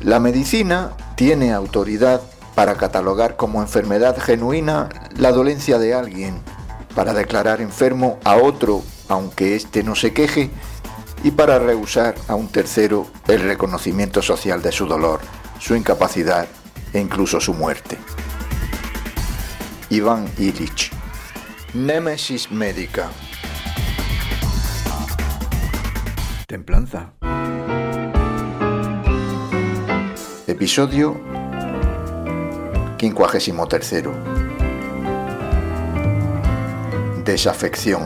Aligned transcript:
La 0.00 0.20
medicina 0.20 0.92
tiene 1.16 1.52
autoridad 1.52 2.20
para 2.54 2.76
catalogar 2.76 3.36
como 3.36 3.60
enfermedad 3.60 4.16
genuina 4.18 4.88
la 5.16 5.32
dolencia 5.32 5.78
de 5.78 5.94
alguien, 5.94 6.40
para 6.94 7.14
declarar 7.14 7.60
enfermo 7.60 8.18
a 8.24 8.36
otro 8.36 8.82
aunque 9.08 9.56
éste 9.56 9.82
no 9.82 9.94
se 9.94 10.12
queje 10.12 10.50
y 11.24 11.30
para 11.30 11.58
rehusar 11.58 12.14
a 12.28 12.34
un 12.34 12.48
tercero 12.48 13.06
el 13.26 13.40
reconocimiento 13.40 14.22
social 14.22 14.62
de 14.62 14.72
su 14.72 14.86
dolor, 14.86 15.20
su 15.58 15.74
incapacidad 15.74 16.46
e 16.92 17.00
incluso 17.00 17.40
su 17.40 17.54
muerte. 17.54 17.98
Iván 19.90 20.28
Illich. 20.38 20.92
Némesis 21.74 22.50
médica. 22.50 23.10
Templanza. 26.48 27.12
Episodio 30.46 31.14
53. 32.96 34.04
Desafección. 37.22 38.00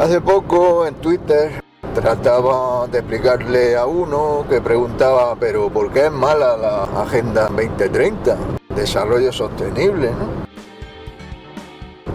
Hace 0.00 0.22
poco 0.22 0.86
en 0.86 0.94
Twitter 0.94 1.67
trataba 2.00 2.86
de 2.86 2.98
explicarle 2.98 3.76
a 3.76 3.84
uno 3.86 4.44
que 4.48 4.60
preguntaba, 4.60 5.34
pero 5.34 5.68
¿por 5.68 5.92
qué 5.92 6.06
es 6.06 6.12
mala 6.12 6.56
la 6.56 6.84
Agenda 7.02 7.48
2030? 7.48 8.36
Desarrollo 8.76 9.32
sostenible, 9.32 10.12
¿no? 10.12 10.46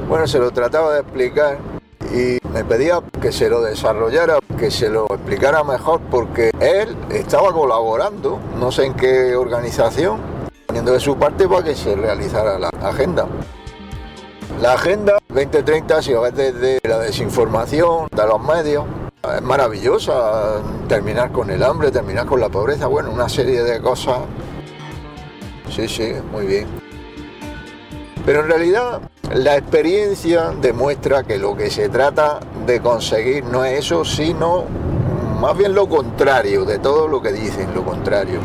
Bueno, 0.08 0.26
se 0.26 0.39
lo 0.39 0.52
trataba 0.52 0.94
de 0.94 1.02
explicar 1.02 1.58
y 2.14 2.38
me 2.54 2.64
pedía 2.64 3.02
que 3.22 3.34
se 3.34 3.50
lo 3.50 3.61
desarrollara, 3.61 4.38
que 4.58 4.72
se 4.72 4.89
lo 4.89 5.06
explicara 5.08 5.64
mejor, 5.66 6.00
porque 6.09 6.52
él 6.61 6.95
estaba 7.09 7.52
colaborando, 7.52 8.39
no 8.58 8.72
sé 8.72 8.86
en 8.86 8.94
qué 8.94 9.36
organización, 9.36 10.20
poniendo 10.66 10.94
de 10.94 11.00
su 11.02 11.17
parte 11.17 11.48
para 11.48 11.64
que 11.64 11.76
se 11.76 11.95
realizara 11.95 12.58
la 12.58 12.70
agenda. 12.81 13.28
La 14.61 14.73
Agenda 14.73 15.17
2030, 15.28 16.02
si 16.02 16.14
lo 16.14 16.22
desde 16.31 16.80
la 16.84 17.00
desinformación 17.00 18.08
de 18.16 18.28
los 18.28 18.42
medios, 18.42 18.86
es 19.32 19.42
maravillosa. 19.42 20.62
Terminar 20.88 21.32
con 21.32 21.50
el 21.50 21.64
hambre, 21.64 21.92
terminar 21.92 22.26
con 22.26 22.42
la 22.42 22.50
pobreza, 22.50 22.88
bueno, 22.88 23.12
una 23.12 23.30
serie 23.30 23.64
de 23.64 23.82
cosas. 23.82 24.20
Sí, 25.70 25.88
sí, 25.88 26.14
muy 26.32 26.46
bien. 26.46 26.68
Pero 28.26 28.42
en 28.42 28.48
realidad 28.48 29.02
la 29.34 29.56
experiencia 29.58 30.52
demuestra 30.62 31.24
que 31.24 31.38
lo 31.38 31.56
que 31.56 31.70
se 31.72 31.90
trata 31.90 32.40
de 32.66 32.82
conseguir 32.82 33.46
no 33.46 33.64
es 33.64 33.80
eso, 33.80 34.04
sino 34.06 34.66
más 35.40 35.58
bien 35.58 35.74
lo 35.74 35.88
contrario 35.88 36.66
de 36.66 36.80
todo 36.80 37.08
lo 37.08 37.22
que 37.22 37.32
dicen, 37.32 37.74
lo 37.74 37.84
contrario. 37.84 38.40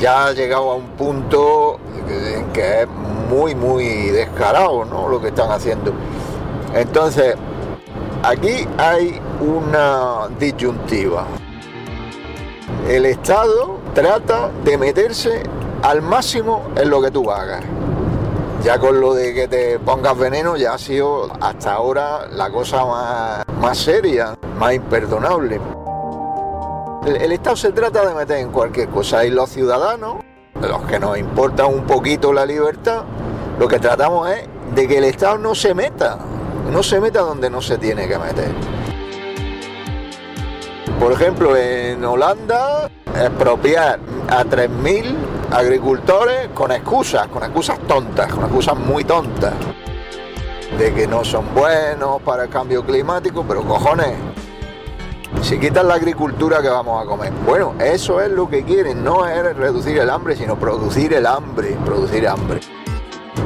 Ya 0.00 0.26
ha 0.26 0.32
llegado 0.32 0.70
a 0.70 0.74
un 0.76 0.90
punto 0.90 1.80
en 2.08 2.52
que 2.52 2.82
es 2.82 2.88
muy, 3.28 3.54
muy 3.56 3.84
descarado 4.10 4.84
¿no? 4.84 5.08
lo 5.08 5.20
que 5.20 5.28
están 5.28 5.50
haciendo. 5.50 5.92
Entonces, 6.72 7.34
aquí 8.28 8.68
hay 8.76 9.20
una 9.40 10.28
disyuntiva. 10.38 11.26
El 12.86 13.06
Estado 13.06 13.78
trata 13.94 14.50
de 14.64 14.76
meterse 14.76 15.42
al 15.82 16.02
máximo 16.02 16.68
en 16.76 16.90
lo 16.90 17.00
que 17.00 17.10
tú 17.10 17.30
hagas. 17.30 17.64
Ya 18.62 18.78
con 18.78 19.00
lo 19.00 19.14
de 19.14 19.32
que 19.32 19.48
te 19.48 19.78
pongas 19.78 20.18
veneno 20.18 20.56
ya 20.56 20.74
ha 20.74 20.78
sido 20.78 21.30
hasta 21.40 21.72
ahora 21.72 22.26
la 22.28 22.50
cosa 22.50 22.84
más, 22.84 23.44
más 23.60 23.78
seria, 23.78 24.36
más 24.58 24.74
imperdonable. 24.74 25.60
El, 27.06 27.16
el 27.16 27.32
Estado 27.32 27.56
se 27.56 27.72
trata 27.72 28.04
de 28.06 28.14
meter 28.14 28.38
en 28.38 28.50
cualquier 28.50 28.88
cosa 28.88 29.24
y 29.24 29.30
los 29.30 29.48
ciudadanos 29.48 30.16
los 30.60 30.82
que 30.82 30.98
nos 30.98 31.16
importa 31.16 31.66
un 31.66 31.84
poquito 31.84 32.32
la 32.32 32.44
libertad, 32.44 33.04
lo 33.58 33.68
que 33.68 33.78
tratamos 33.78 34.28
es 34.30 34.42
de 34.74 34.88
que 34.88 34.98
el 34.98 35.04
Estado 35.04 35.38
no 35.38 35.54
se 35.54 35.72
meta, 35.72 36.18
no 36.70 36.82
se 36.82 37.00
meta 37.00 37.20
donde 37.20 37.50
no 37.50 37.60
se 37.60 37.78
tiene 37.78 38.06
que 38.08 38.18
meter. 38.18 38.50
Por 41.00 41.12
ejemplo, 41.12 41.56
en 41.56 42.04
Holanda, 42.04 42.90
expropiar 43.14 44.00
a 44.28 44.44
3.000 44.44 45.14
agricultores 45.52 46.48
con 46.54 46.72
excusas, 46.72 47.28
con 47.28 47.42
excusas 47.42 47.78
tontas, 47.86 48.32
con 48.32 48.44
excusas 48.44 48.76
muy 48.76 49.04
tontas, 49.04 49.54
de 50.76 50.92
que 50.92 51.06
no 51.06 51.24
son 51.24 51.54
buenos 51.54 52.20
para 52.22 52.44
el 52.44 52.50
cambio 52.50 52.84
climático, 52.84 53.44
pero 53.46 53.62
cojones, 53.62 54.16
si 55.42 55.58
quitan 55.58 55.88
la 55.88 55.94
agricultura, 55.94 56.60
que 56.60 56.68
vamos 56.68 57.02
a 57.02 57.06
comer? 57.06 57.32
Bueno, 57.46 57.74
eso 57.78 58.20
es 58.20 58.30
lo 58.30 58.48
que 58.48 58.64
quieren, 58.64 59.04
no 59.04 59.26
es 59.26 59.56
reducir 59.56 59.98
el 59.98 60.10
hambre, 60.10 60.36
sino 60.36 60.56
producir 60.56 61.14
el 61.14 61.26
hambre, 61.26 61.76
producir 61.84 62.26
hambre. 62.26 62.60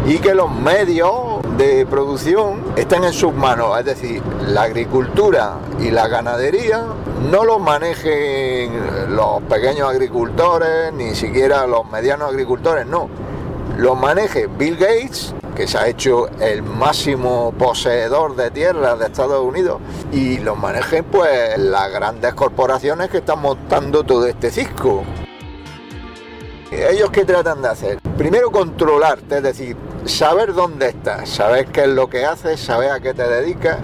Y 0.07 0.19
que 0.19 0.35
los 0.35 0.51
medios 0.51 1.13
de 1.57 1.87
producción 1.87 2.63
estén 2.77 3.05
en 3.05 3.13
sus 3.13 3.33
manos, 3.35 3.79
es 3.79 3.85
decir, 3.85 4.23
la 4.47 4.63
agricultura 4.63 5.59
y 5.81 5.91
la 5.91 6.09
ganadería 6.09 6.85
no 7.31 7.45
los 7.45 7.61
manejen 7.61 9.15
los 9.15 9.43
pequeños 9.43 9.89
agricultores, 9.89 10.93
ni 10.93 11.15
siquiera 11.15 11.67
los 11.67 11.89
medianos 11.91 12.31
agricultores, 12.31 12.87
no. 12.87 13.09
Los 13.77 13.99
maneje 13.99 14.47
Bill 14.47 14.77
Gates 14.77 15.35
que 15.55 15.67
se 15.67 15.79
ha 15.79 15.87
hecho 15.87 16.29
el 16.41 16.63
máximo 16.63 17.53
poseedor 17.59 18.37
de 18.37 18.51
tierras 18.51 18.99
de 18.99 19.07
Estados 19.07 19.45
Unidos 19.45 19.81
y 20.11 20.39
los 20.39 20.59
manejen 20.59 21.05
pues 21.05 21.59
las 21.59 21.93
grandes 21.93 22.33
corporaciones 22.35 23.11
que 23.11 23.19
están 23.19 23.41
montando 23.41 24.03
todo 24.03 24.27
este 24.27 24.51
cisco. 24.51 25.05
¿Ellos 26.73 27.11
qué 27.11 27.25
tratan 27.25 27.63
de 27.63 27.69
hacer? 27.69 28.01
Primero 28.17 28.51
controlarte, 28.51 29.37
es 29.37 29.43
decir, 29.43 29.77
saber 30.07 30.55
dónde 30.55 30.89
estás, 30.89 31.29
saber 31.29 31.67
qué 31.67 31.83
es 31.83 31.89
lo 31.89 32.09
que 32.09 32.25
haces, 32.25 32.59
saber 32.59 32.91
a 32.91 33.01
qué 33.01 33.13
te 33.15 33.29
dedicas 33.29 33.79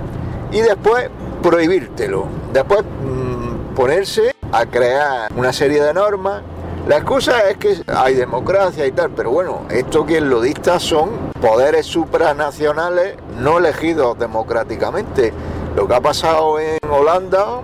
y 0.50 0.60
después 0.60 1.10
prohibírtelo. 1.43 2.27
Después 2.53 2.82
mmm, 2.82 3.75
ponerse 3.75 4.34
a 4.50 4.65
crear 4.66 5.31
una 5.37 5.53
serie 5.53 5.82
de 5.82 5.93
normas 5.93 6.43
la 6.88 6.97
excusa 6.97 7.50
es 7.50 7.59
que 7.59 7.82
hay 7.87 8.15
democracia 8.15 8.87
y 8.87 8.93
tal, 8.93 9.10
pero 9.10 9.31
bueno, 9.31 9.66
esto 9.69 10.06
quien 10.06 10.31
lo 10.31 10.41
dicta 10.41 10.81
son 10.81 11.10
poderes 11.38 11.84
supranacionales 11.84 13.15
no 13.38 13.59
elegidos 13.59 14.19
democráticamente. 14.19 15.34
Lo 15.77 15.87
que 15.87 15.94
ha 15.94 16.00
pasado 16.00 16.59
en 16.59 16.78
Holanda 16.91 17.60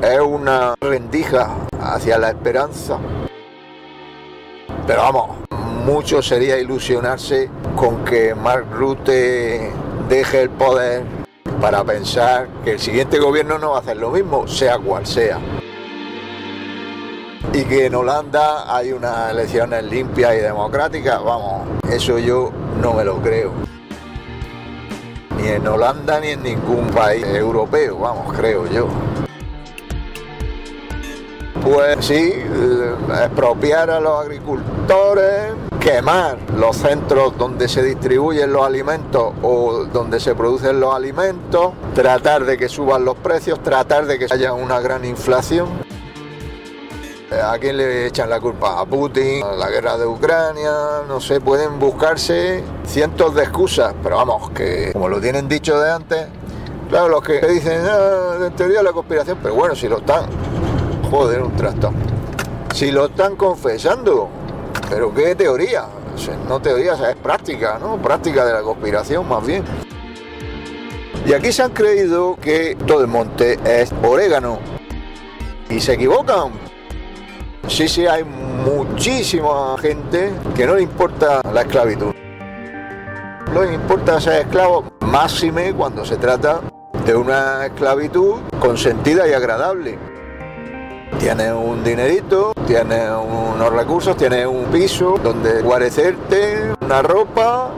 es 0.00 0.20
una 0.20 0.74
rendija 0.80 1.50
hacia 1.78 2.16
la 2.16 2.30
esperanza. 2.30 2.98
Pero 4.92 5.04
vamos, 5.04 5.30
mucho 5.86 6.20
sería 6.20 6.58
ilusionarse 6.58 7.48
con 7.74 8.04
que 8.04 8.34
Mark 8.34 8.66
Rutte 8.70 9.72
deje 10.06 10.42
el 10.42 10.50
poder 10.50 11.04
para 11.62 11.82
pensar 11.82 12.46
que 12.62 12.72
el 12.72 12.78
siguiente 12.78 13.18
gobierno 13.18 13.58
no 13.58 13.70
va 13.70 13.78
a 13.78 13.80
hacer 13.80 13.96
lo 13.96 14.10
mismo, 14.10 14.46
sea 14.46 14.76
cual 14.76 15.06
sea 15.06 15.40
y 17.54 17.64
que 17.64 17.86
en 17.86 17.94
Holanda 17.94 18.76
hay 18.76 18.92
unas 18.92 19.30
elecciones 19.30 19.82
limpias 19.84 20.34
y 20.34 20.40
democráticas, 20.40 21.24
vamos, 21.24 21.66
eso 21.90 22.18
yo 22.18 22.52
no 22.82 22.92
me 22.92 23.02
lo 23.02 23.16
creo. 23.22 23.50
Ni 25.38 25.48
en 25.48 25.66
Holanda 25.66 26.20
ni 26.20 26.28
en 26.28 26.42
ningún 26.42 26.88
país 26.88 27.24
europeo, 27.24 27.96
vamos, 27.98 28.30
creo 28.34 28.66
yo. 28.66 28.88
Pues 31.62 32.04
sí, 32.04 32.32
eh, 32.34 32.94
expropiar 33.24 33.88
a 33.90 34.00
los 34.00 34.20
agricultores, 34.20 35.52
quemar 35.78 36.36
los 36.56 36.76
centros 36.76 37.38
donde 37.38 37.68
se 37.68 37.84
distribuyen 37.84 38.52
los 38.52 38.66
alimentos 38.66 39.32
o 39.42 39.84
donde 39.84 40.18
se 40.18 40.34
producen 40.34 40.80
los 40.80 40.92
alimentos, 40.92 41.72
tratar 41.94 42.44
de 42.44 42.58
que 42.58 42.68
suban 42.68 43.04
los 43.04 43.16
precios, 43.16 43.62
tratar 43.62 44.06
de 44.06 44.18
que 44.18 44.26
haya 44.28 44.52
una 44.54 44.80
gran 44.80 45.04
inflación. 45.04 45.68
¿A 47.30 47.56
quién 47.58 47.76
le 47.76 48.06
echan 48.06 48.28
la 48.28 48.40
culpa? 48.40 48.80
A 48.80 48.84
Putin, 48.84 49.44
a 49.44 49.52
la 49.52 49.70
guerra 49.70 49.96
de 49.96 50.04
Ucrania, 50.04 50.72
no 51.06 51.20
sé, 51.20 51.40
pueden 51.40 51.78
buscarse 51.78 52.62
cientos 52.84 53.36
de 53.36 53.44
excusas, 53.44 53.94
pero 54.02 54.16
vamos, 54.16 54.50
que 54.50 54.90
como 54.92 55.08
lo 55.08 55.20
tienen 55.20 55.48
dicho 55.48 55.78
de 55.80 55.92
antes, 55.92 56.26
claro, 56.90 57.08
los 57.08 57.22
que 57.22 57.40
dicen, 57.46 57.82
ah, 57.88 58.46
en 58.46 58.56
teoría 58.56 58.82
la 58.82 58.92
conspiración, 58.92 59.38
pero 59.40 59.54
bueno, 59.54 59.74
si 59.74 59.88
lo 59.88 59.98
están, 59.98 60.26
joder, 61.12 61.42
un 61.42 61.54
trastorno. 61.54 62.00
Si 62.74 62.90
lo 62.90 63.04
están 63.04 63.36
confesando, 63.36 64.30
pero 64.88 65.12
qué 65.12 65.34
teoría, 65.34 65.84
no 66.48 66.60
teoría, 66.60 66.94
es 66.94 67.16
práctica, 67.16 67.78
¿no? 67.78 67.98
Práctica 67.98 68.46
de 68.46 68.54
la 68.54 68.62
conspiración 68.62 69.28
más 69.28 69.46
bien. 69.46 69.62
Y 71.26 71.34
aquí 71.34 71.52
se 71.52 71.64
han 71.64 71.72
creído 71.72 72.36
que 72.36 72.78
todo 72.86 73.02
el 73.02 73.08
monte 73.08 73.58
es 73.62 73.92
orégano. 74.02 74.58
Y 75.68 75.80
se 75.80 75.92
equivocan. 75.92 76.52
Sí, 77.68 77.88
sí, 77.88 78.06
hay 78.06 78.24
muchísima 78.24 79.76
gente 79.78 80.32
que 80.54 80.66
no 80.66 80.76
le 80.76 80.82
importa 80.82 81.42
la 81.52 81.60
esclavitud. 81.60 82.14
No 83.52 83.62
le 83.62 83.74
importa 83.74 84.18
ser 84.18 84.46
esclavo, 84.46 84.84
máxime 85.00 85.74
cuando 85.74 86.06
se 86.06 86.16
trata 86.16 86.62
de 87.04 87.14
una 87.14 87.66
esclavitud 87.66 88.36
consentida 88.58 89.28
y 89.28 89.34
agradable. 89.34 90.11
Tienes 91.18 91.52
un 91.52 91.84
dinerito, 91.84 92.52
tienes 92.66 93.10
unos 93.10 93.72
recursos, 93.72 94.16
tienes 94.16 94.46
un 94.46 94.64
piso 94.66 95.18
donde 95.22 95.62
guarecerte, 95.62 96.74
una 96.80 97.02
ropa 97.02 97.70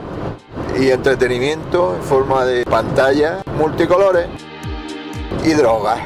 y 0.79 0.89
entretenimiento 0.89 1.95
en 1.95 2.01
forma 2.01 2.45
de 2.45 2.65
pantalla 2.65 3.41
multicolores 3.57 4.27
y 5.43 5.53
drogas. 5.53 5.99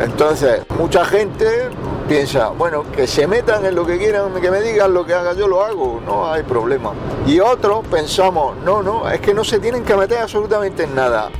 Entonces, 0.00 0.60
mucha 0.78 1.04
gente 1.04 1.70
piensa, 2.06 2.48
bueno, 2.48 2.84
que 2.92 3.06
se 3.06 3.26
metan 3.26 3.64
en 3.64 3.74
lo 3.74 3.86
que 3.86 3.98
quieran, 3.98 4.32
que 4.40 4.50
me 4.50 4.60
digan 4.60 4.92
lo 4.92 5.06
que 5.06 5.14
haga, 5.14 5.32
yo 5.32 5.48
lo 5.48 5.64
hago, 5.64 6.00
no 6.04 6.30
hay 6.30 6.42
problema. 6.42 6.92
Y 7.26 7.40
otros 7.40 7.86
pensamos, 7.86 8.56
no, 8.58 8.82
no, 8.82 9.08
es 9.08 9.20
que 9.20 9.32
no 9.32 9.42
se 9.42 9.58
tienen 9.58 9.84
que 9.84 9.96
meter 9.96 10.18
absolutamente 10.18 10.84
en 10.84 10.94
nada. 10.94 11.30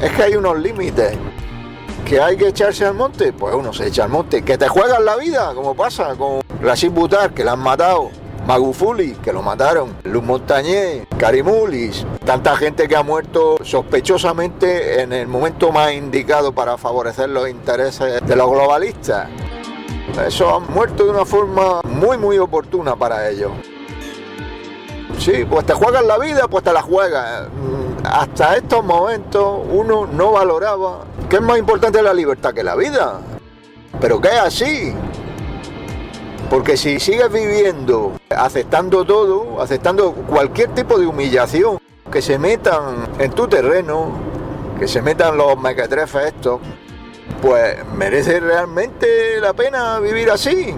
Es 0.00 0.12
que 0.12 0.22
hay 0.22 0.36
unos 0.36 0.58
límites. 0.58 1.16
¿Que 2.10 2.20
hay 2.20 2.36
que 2.36 2.48
echarse 2.48 2.84
al 2.84 2.94
monte? 2.94 3.32
Pues 3.32 3.54
uno 3.54 3.72
se 3.72 3.86
echa 3.86 4.02
al 4.02 4.08
monte. 4.08 4.42
¿Que 4.42 4.58
te 4.58 4.66
juegan 4.66 5.04
la 5.04 5.14
vida? 5.14 5.54
Como 5.54 5.76
pasa 5.76 6.16
con 6.16 6.40
Rashid 6.60 6.90
Butar, 6.90 7.32
que 7.32 7.44
la 7.44 7.52
han 7.52 7.60
matado. 7.60 8.10
Magufuli, 8.44 9.12
que 9.12 9.32
lo 9.32 9.42
mataron, 9.42 9.96
Luz 10.02 10.24
Montañé, 10.24 11.06
Carimulis, 11.16 12.04
tanta 12.24 12.56
gente 12.56 12.88
que 12.88 12.96
ha 12.96 13.04
muerto 13.04 13.58
sospechosamente 13.62 15.02
en 15.02 15.12
el 15.12 15.28
momento 15.28 15.70
más 15.70 15.92
indicado 15.92 16.50
para 16.50 16.76
favorecer 16.76 17.28
los 17.28 17.48
intereses 17.48 18.26
de 18.26 18.34
los 18.34 18.50
globalistas. 18.50 19.28
Eso 20.26 20.56
han 20.56 20.72
muerto 20.72 21.04
de 21.04 21.10
una 21.10 21.24
forma 21.24 21.80
muy 21.84 22.18
muy 22.18 22.38
oportuna 22.38 22.96
para 22.96 23.28
ellos. 23.28 23.52
Sí, 25.20 25.44
pues 25.48 25.64
te 25.64 25.74
juegas 25.74 26.04
la 26.04 26.18
vida, 26.18 26.48
pues 26.48 26.64
te 26.64 26.72
la 26.72 26.82
juegas. 26.82 27.48
Mm, 27.50 28.06
hasta 28.06 28.56
estos 28.56 28.82
momentos 28.82 29.60
uno 29.70 30.06
no 30.06 30.32
valoraba 30.32 31.04
que 31.30 31.36
es 31.36 31.42
más 31.42 31.58
importante 31.58 32.02
la 32.02 32.12
libertad 32.12 32.52
que 32.52 32.64
la 32.64 32.74
vida. 32.74 33.20
Pero 34.00 34.20
que 34.20 34.28
es 34.28 34.40
así. 34.40 34.92
Porque 36.50 36.76
si 36.76 36.98
sigues 36.98 37.30
viviendo, 37.30 38.14
aceptando 38.28 39.04
todo, 39.04 39.62
aceptando 39.62 40.12
cualquier 40.12 40.74
tipo 40.74 40.98
de 40.98 41.06
humillación, 41.06 41.78
que 42.10 42.20
se 42.20 42.36
metan 42.36 43.08
en 43.20 43.30
tu 43.30 43.46
terreno, 43.46 44.10
que 44.80 44.88
se 44.88 45.00
metan 45.00 45.36
los 45.36 45.56
mequetrefes 45.56 46.26
estos, 46.26 46.60
pues 47.40 47.76
merece 47.94 48.40
realmente 48.40 49.40
la 49.40 49.52
pena 49.52 50.00
vivir 50.00 50.32
así. 50.32 50.74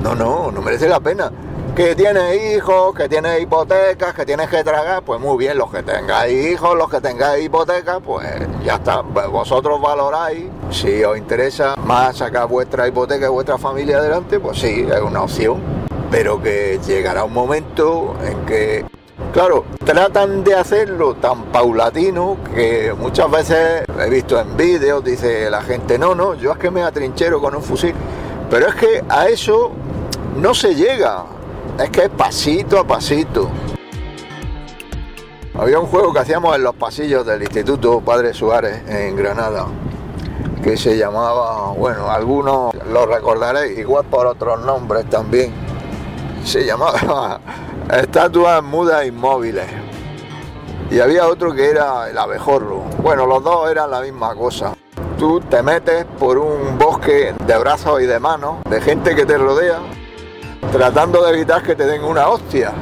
No, 0.00 0.14
no, 0.14 0.52
no 0.52 0.62
merece 0.62 0.88
la 0.88 1.00
pena 1.00 1.32
que 1.74 1.96
tienes 1.96 2.56
hijos, 2.56 2.94
que 2.94 3.08
tienes 3.08 3.40
hipotecas, 3.40 4.14
que 4.14 4.24
tienes 4.24 4.48
que 4.48 4.62
tragar, 4.62 5.02
pues 5.02 5.20
muy 5.20 5.36
bien, 5.36 5.58
los 5.58 5.72
que 5.72 5.82
tengáis 5.82 6.52
hijos, 6.52 6.76
los 6.76 6.88
que 6.88 7.00
tengáis 7.00 7.44
hipotecas, 7.44 7.98
pues 8.04 8.28
ya 8.64 8.76
está, 8.76 9.00
vosotros 9.00 9.80
valoráis, 9.80 10.44
si 10.70 11.02
os 11.02 11.18
interesa 11.18 11.74
más 11.84 12.18
sacar 12.18 12.46
vuestra 12.46 12.86
hipoteca 12.86 13.26
y 13.26 13.28
vuestra 13.28 13.58
familia 13.58 13.98
adelante, 13.98 14.38
pues 14.38 14.60
sí, 14.60 14.86
es 14.88 15.00
una 15.00 15.22
opción, 15.22 15.60
pero 16.12 16.40
que 16.40 16.78
llegará 16.86 17.24
un 17.24 17.32
momento 17.32 18.14
en 18.22 18.46
que 18.46 18.84
Claro, 19.32 19.64
tratan 19.84 20.44
de 20.44 20.54
hacerlo 20.54 21.14
tan 21.14 21.46
paulatino 21.46 22.36
que 22.54 22.94
muchas 22.96 23.28
veces 23.28 23.82
he 24.00 24.08
visto 24.08 24.38
en 24.38 24.56
vídeos, 24.56 25.02
dice 25.02 25.50
la 25.50 25.60
gente, 25.60 25.98
no, 25.98 26.14
no, 26.14 26.34
yo 26.34 26.52
es 26.52 26.58
que 26.58 26.70
me 26.70 26.84
atrinchero 26.84 27.40
con 27.40 27.56
un 27.56 27.62
fusil. 27.62 27.94
Pero 28.48 28.68
es 28.68 28.76
que 28.76 29.02
a 29.08 29.26
eso 29.28 29.72
no 30.36 30.54
se 30.54 30.76
llega 30.76 31.24
es 31.78 31.90
que 31.90 32.04
es 32.04 32.10
pasito 32.10 32.78
a 32.78 32.86
pasito. 32.86 33.48
Había 35.56 35.78
un 35.78 35.86
juego 35.86 36.12
que 36.12 36.20
hacíamos 36.20 36.56
en 36.56 36.64
los 36.64 36.74
pasillos 36.74 37.24
del 37.24 37.42
Instituto 37.42 38.00
Padre 38.00 38.34
Suárez 38.34 38.82
en 38.88 39.14
Granada, 39.16 39.66
que 40.62 40.76
se 40.76 40.96
llamaba, 40.96 41.70
bueno, 41.70 42.10
algunos 42.10 42.74
lo 42.90 43.06
recordaréis, 43.06 43.78
igual 43.78 44.04
por 44.06 44.26
otros 44.26 44.60
nombres 44.64 45.08
también. 45.08 45.52
Se 46.44 46.64
llamaba 46.64 47.40
Estatuas 47.90 48.62
Mudas 48.62 49.06
Inmóviles. 49.06 49.66
Y 50.90 51.00
había 51.00 51.26
otro 51.26 51.54
que 51.54 51.70
era 51.70 52.10
el 52.10 52.18
abejorro. 52.18 52.82
Bueno, 53.02 53.26
los 53.26 53.42
dos 53.42 53.70
eran 53.70 53.90
la 53.90 54.00
misma 54.00 54.34
cosa. 54.34 54.74
Tú 55.18 55.40
te 55.40 55.62
metes 55.62 56.04
por 56.18 56.38
un 56.38 56.78
bosque 56.78 57.34
de 57.46 57.58
brazos 57.58 58.02
y 58.02 58.06
de 58.06 58.18
manos, 58.18 58.56
de 58.68 58.80
gente 58.80 59.14
que 59.14 59.24
te 59.24 59.38
rodea, 59.38 59.78
tratando 60.72 61.22
de 61.24 61.32
evitar 61.32 61.62
que 61.62 61.74
te 61.74 61.86
den 61.86 62.04
una 62.04 62.28
hostia. 62.28 62.72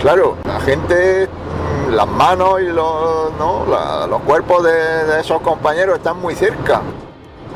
Claro, 0.00 0.36
la 0.44 0.60
gente, 0.60 1.28
las 1.90 2.06
manos 2.06 2.60
y 2.60 2.66
los, 2.66 3.32
los 4.08 4.22
cuerpos 4.22 4.64
de, 4.64 5.20
esos 5.20 5.40
compañeros 5.40 5.96
están 5.96 6.20
muy 6.20 6.34
cerca. 6.34 6.82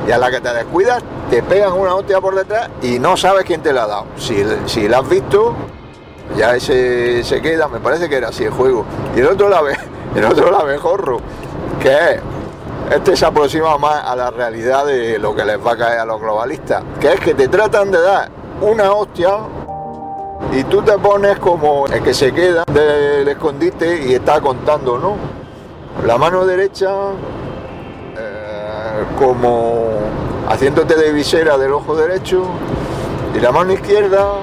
Y 0.06 0.10
a 0.12 0.18
la 0.18 0.30
que 0.30 0.40
te 0.40 0.52
descuidas, 0.52 1.02
te 1.28 1.42
pegan 1.42 1.74
una 1.74 1.94
hostia 1.94 2.20
por 2.20 2.34
detrás 2.34 2.70
y 2.82 2.98
no 2.98 3.16
sabes 3.16 3.44
quién 3.44 3.62
te 3.62 3.72
la 3.72 3.84
ha 3.84 3.86
dado. 3.86 4.06
Si, 4.16 4.42
si 4.66 4.88
la 4.88 4.98
has 4.98 5.08
visto, 5.08 5.54
ya 6.36 6.56
ese 6.56 7.22
se 7.22 7.42
queda, 7.42 7.68
me 7.68 7.80
parece 7.80 8.08
que 8.08 8.16
era 8.16 8.28
así 8.28 8.44
el 8.44 8.50
juego. 8.50 8.84
Y 9.14 9.20
el 9.20 9.26
otro 9.26 9.48
la 9.48 9.60
ve, 9.60 9.76
el 10.16 10.24
otro 10.24 10.50
la 10.50 10.64
mejorro, 10.64 11.20
que 11.80 11.92
es, 11.92 12.20
este 12.90 13.16
se 13.16 13.26
aproxima 13.26 13.76
más 13.78 14.02
a 14.04 14.16
la 14.16 14.30
realidad 14.30 14.86
de 14.86 15.18
lo 15.18 15.34
que 15.36 15.44
les 15.44 15.64
va 15.64 15.72
a 15.72 15.76
caer 15.76 16.00
a 16.00 16.04
los 16.04 16.20
globalistas, 16.20 16.82
que 16.98 17.12
es 17.12 17.20
que 17.20 17.34
te 17.34 17.48
tratan 17.48 17.90
de 17.90 18.00
dar 18.00 18.39
una 18.60 18.92
hostia 18.92 19.38
y 20.52 20.64
tú 20.64 20.82
te 20.82 20.98
pones 20.98 21.38
como 21.38 21.86
el 21.86 22.02
que 22.02 22.12
se 22.12 22.32
queda 22.32 22.64
del 22.64 23.28
escondite 23.28 24.06
y 24.06 24.14
está 24.14 24.40
contando, 24.40 24.98
¿no? 24.98 25.16
La 26.06 26.18
mano 26.18 26.44
derecha 26.44 26.90
eh, 28.16 29.04
como 29.18 29.98
haciéndote 30.48 30.94
de 30.94 31.12
visera 31.12 31.56
del 31.56 31.72
ojo 31.72 31.94
derecho 31.94 32.44
y 33.34 33.40
la 33.40 33.52
mano 33.52 33.72
izquierda 33.72 34.38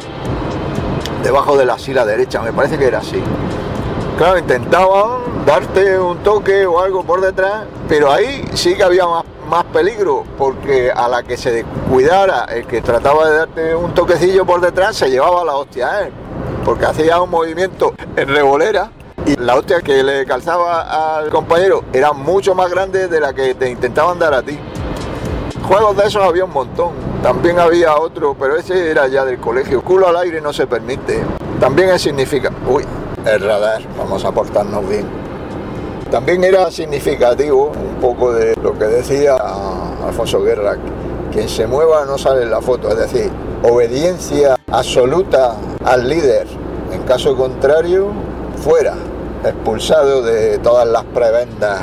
debajo 1.24 1.58
de 1.58 1.66
la 1.66 1.78
sila 1.78 2.06
derecha, 2.06 2.42
me 2.42 2.54
parece 2.54 2.78
que 2.78 2.86
era 2.86 3.00
así. 3.00 3.22
Claro, 4.18 4.40
intentaban 4.40 5.46
darte 5.46 6.00
un 6.00 6.18
toque 6.20 6.66
o 6.66 6.80
algo 6.80 7.04
por 7.04 7.22
detrás, 7.22 7.66
pero 7.88 8.12
ahí 8.12 8.48
sí 8.54 8.76
que 8.76 8.84
había 8.84 9.06
más 9.06 9.24
más 9.48 9.64
peligro, 9.66 10.24
porque 10.38 10.92
a 10.92 11.08
la 11.08 11.24
que 11.24 11.38
se 11.38 11.52
descuidara 11.52 12.46
el 12.46 12.68
que 12.68 12.82
trataba 12.82 13.30
de 13.30 13.38
darte 13.38 13.76
un 13.76 13.94
toquecillo 13.94 14.46
por 14.46 14.62
detrás, 14.62 14.96
se 14.96 15.10
llevaba 15.10 15.44
la 15.44 15.56
hostia 15.56 16.10
porque 16.64 16.86
hacía 16.86 17.22
un 17.22 17.30
movimiento 17.30 17.94
en 18.16 18.28
revolera 18.28 18.92
y 19.26 19.36
la 19.38 19.56
hostia 19.56 19.82
que 19.82 20.04
le 20.04 20.26
calzaba 20.26 21.18
al 21.18 21.30
compañero 21.30 21.84
era 21.94 22.14
mucho 22.14 22.56
más 22.56 22.70
grande 22.70 23.08
de 23.08 23.20
la 23.20 23.34
que 23.34 23.56
te 23.56 23.70
intentaban 23.70 24.20
dar 24.20 24.34
a 24.34 24.42
ti. 24.42 24.60
Juegos 25.68 25.98
de 25.98 26.08
esos 26.08 26.24
había 26.24 26.46
un 26.46 26.52
montón. 26.52 26.92
También 27.22 27.60
había 27.60 27.98
otro, 27.98 28.36
pero 28.40 28.58
ese 28.58 28.90
era 28.90 29.08
ya 29.08 29.26
del 29.26 29.38
colegio. 29.40 29.82
Culo 29.82 30.08
al 30.08 30.18
aire 30.18 30.40
no 30.40 30.54
se 30.54 30.68
permite. 30.68 31.24
También 31.60 31.98
significa... 32.00 32.52
Uy, 32.70 32.86
el 33.26 33.42
radar, 33.42 33.82
vamos 33.98 34.24
a 34.24 34.32
portarnos 34.32 34.88
bien. 34.88 35.27
También 36.12 36.44
era 36.44 36.72
significativo 36.72 37.72
un 37.72 38.00
poco 38.00 38.32
de 38.32 38.56
lo 38.62 38.78
que 38.78 38.86
decía 38.86 39.36
Alfonso 40.06 40.42
Guerra, 40.42 40.78
quien 41.34 41.50
se 41.50 41.68
mueva 41.68 42.06
no 42.06 42.18
sale 42.18 42.44
en 42.44 42.52
la 42.52 42.62
foto, 42.62 42.90
es 42.90 42.98
decir, 42.98 43.30
obediencia 43.64 44.56
absoluta 44.72 45.56
al 45.84 46.08
líder, 46.08 46.48
en 46.94 47.04
caso 47.04 47.36
contrario, 47.36 48.12
fuera, 48.56 48.94
expulsado 49.44 50.22
de 50.22 50.60
todas 50.60 50.88
las 50.88 51.04
prebendas, 51.04 51.82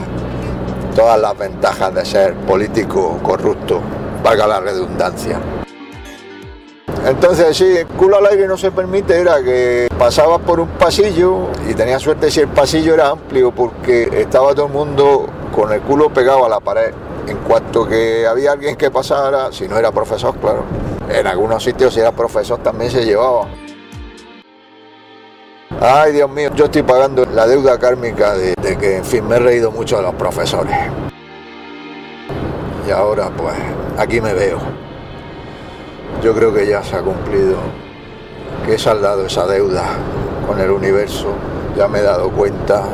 todas 0.96 1.20
las 1.20 1.36
ventajas 1.36 1.94
de 1.94 2.04
ser 2.06 2.34
político 2.34 3.18
corrupto, 3.22 3.80
valga 4.22 4.46
la 4.46 4.60
redundancia. 4.60 5.38
Entonces, 7.06 7.54
sí, 7.54 7.66
el 7.76 7.86
culo 7.86 8.16
al 8.16 8.26
aire 8.28 8.46
no 8.46 8.56
se 8.56 8.70
permite, 8.70 9.18
era 9.18 9.42
que 9.42 9.88
pasabas 9.98 10.40
por 10.40 10.58
un 10.58 10.68
pasillo 10.68 11.48
y 11.68 11.74
tenías 11.74 12.00
suerte 12.00 12.30
si 12.30 12.40
el 12.40 12.48
pasillo 12.48 12.94
era 12.94 13.10
amplio 13.10 13.50
porque 13.50 14.08
estaba 14.22 14.54
todo 14.54 14.66
el 14.66 14.72
mundo 14.72 15.26
con 15.54 15.70
el 15.70 15.82
culo 15.82 16.08
pegado 16.08 16.46
a 16.46 16.48
la 16.48 16.60
pared. 16.60 16.94
En 17.26 17.38
cuanto 17.38 17.86
que 17.86 18.26
había 18.26 18.52
alguien 18.52 18.76
que 18.76 18.90
pasara, 18.90 19.52
si 19.52 19.68
no 19.68 19.78
era 19.78 19.92
profesor, 19.92 20.34
claro, 20.36 20.64
en 21.10 21.26
algunos 21.26 21.62
sitios 21.62 21.92
si 21.92 22.00
era 22.00 22.12
profesor 22.12 22.60
también 22.60 22.90
se 22.90 23.04
llevaba. 23.04 23.48
Ay, 25.80 26.12
Dios 26.12 26.30
mío, 26.30 26.50
yo 26.54 26.66
estoy 26.66 26.84
pagando 26.84 27.26
la 27.26 27.46
deuda 27.46 27.78
kármica 27.78 28.34
de 28.34 28.78
que, 28.78 28.96
en 28.96 29.04
fin, 29.04 29.28
me 29.28 29.36
he 29.36 29.40
reído 29.40 29.70
mucho 29.70 29.96
de 29.96 30.02
los 30.02 30.14
profesores. 30.14 30.76
Y 32.88 32.90
ahora, 32.90 33.30
pues, 33.36 33.56
aquí 33.98 34.22
me 34.22 34.32
veo 34.32 34.83
yo 36.22 36.34
creo 36.34 36.52
que 36.52 36.66
ya 36.66 36.82
se 36.82 36.96
ha 36.96 37.02
cumplido, 37.02 37.56
que 38.64 38.74
he 38.74 38.78
saldado 38.78 39.26
esa 39.26 39.46
deuda 39.46 39.84
con 40.46 40.60
el 40.60 40.70
universo 40.70 41.34
ya 41.76 41.88
me 41.88 41.98
he 41.98 42.02
dado 42.02 42.30
cuenta. 42.30 42.84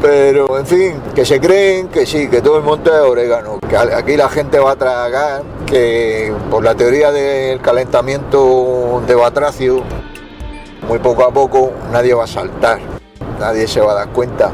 Pero, 0.00 0.58
en 0.58 0.66
fin, 0.66 1.00
que 1.14 1.24
se 1.24 1.40
creen 1.40 1.88
que 1.88 2.06
sí, 2.06 2.28
que 2.28 2.42
todo 2.42 2.56
el 2.56 2.64
monte 2.64 2.90
es 2.90 2.96
orégano, 2.96 3.60
que 3.60 3.76
aquí 3.76 4.16
la 4.16 4.28
gente 4.28 4.58
va 4.58 4.72
a 4.72 4.76
tragar, 4.76 5.42
que 5.66 6.34
por 6.50 6.64
la 6.64 6.74
teoría 6.74 7.12
del 7.12 7.60
calentamiento 7.60 9.02
de 9.06 9.14
Batracio, 9.14 9.82
muy 10.88 10.98
poco 10.98 11.24
a 11.24 11.30
poco 11.30 11.72
nadie 11.92 12.14
va 12.14 12.24
a 12.24 12.26
saltar, 12.26 12.80
nadie 13.38 13.68
se 13.68 13.80
va 13.80 13.92
a 13.92 13.94
dar 13.94 14.08
cuenta. 14.08 14.50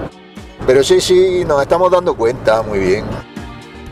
Pero 0.66 0.84
sí, 0.84 1.00
sí, 1.00 1.44
nos 1.46 1.62
estamos 1.62 1.90
dando 1.90 2.14
cuenta 2.14 2.60
muy 2.60 2.78
bien. 2.78 3.04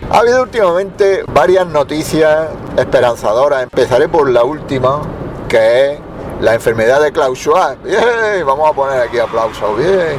Ha 0.08 0.18
habido 0.18 0.42
últimamente 0.42 1.24
varias 1.32 1.66
noticias 1.66 2.48
esperanzadoras. 2.76 3.64
Empezaré 3.64 4.08
por 4.08 4.30
la 4.30 4.44
última, 4.44 5.00
que 5.48 5.94
es 5.94 6.00
la 6.40 6.54
enfermedad 6.54 7.00
de 7.00 7.10
Klaus. 7.10 7.48
Bien, 7.82 8.46
vamos 8.46 8.70
a 8.70 8.72
poner 8.72 9.00
aquí 9.00 9.18
aplausos. 9.18 9.76
Bien. 9.76 10.16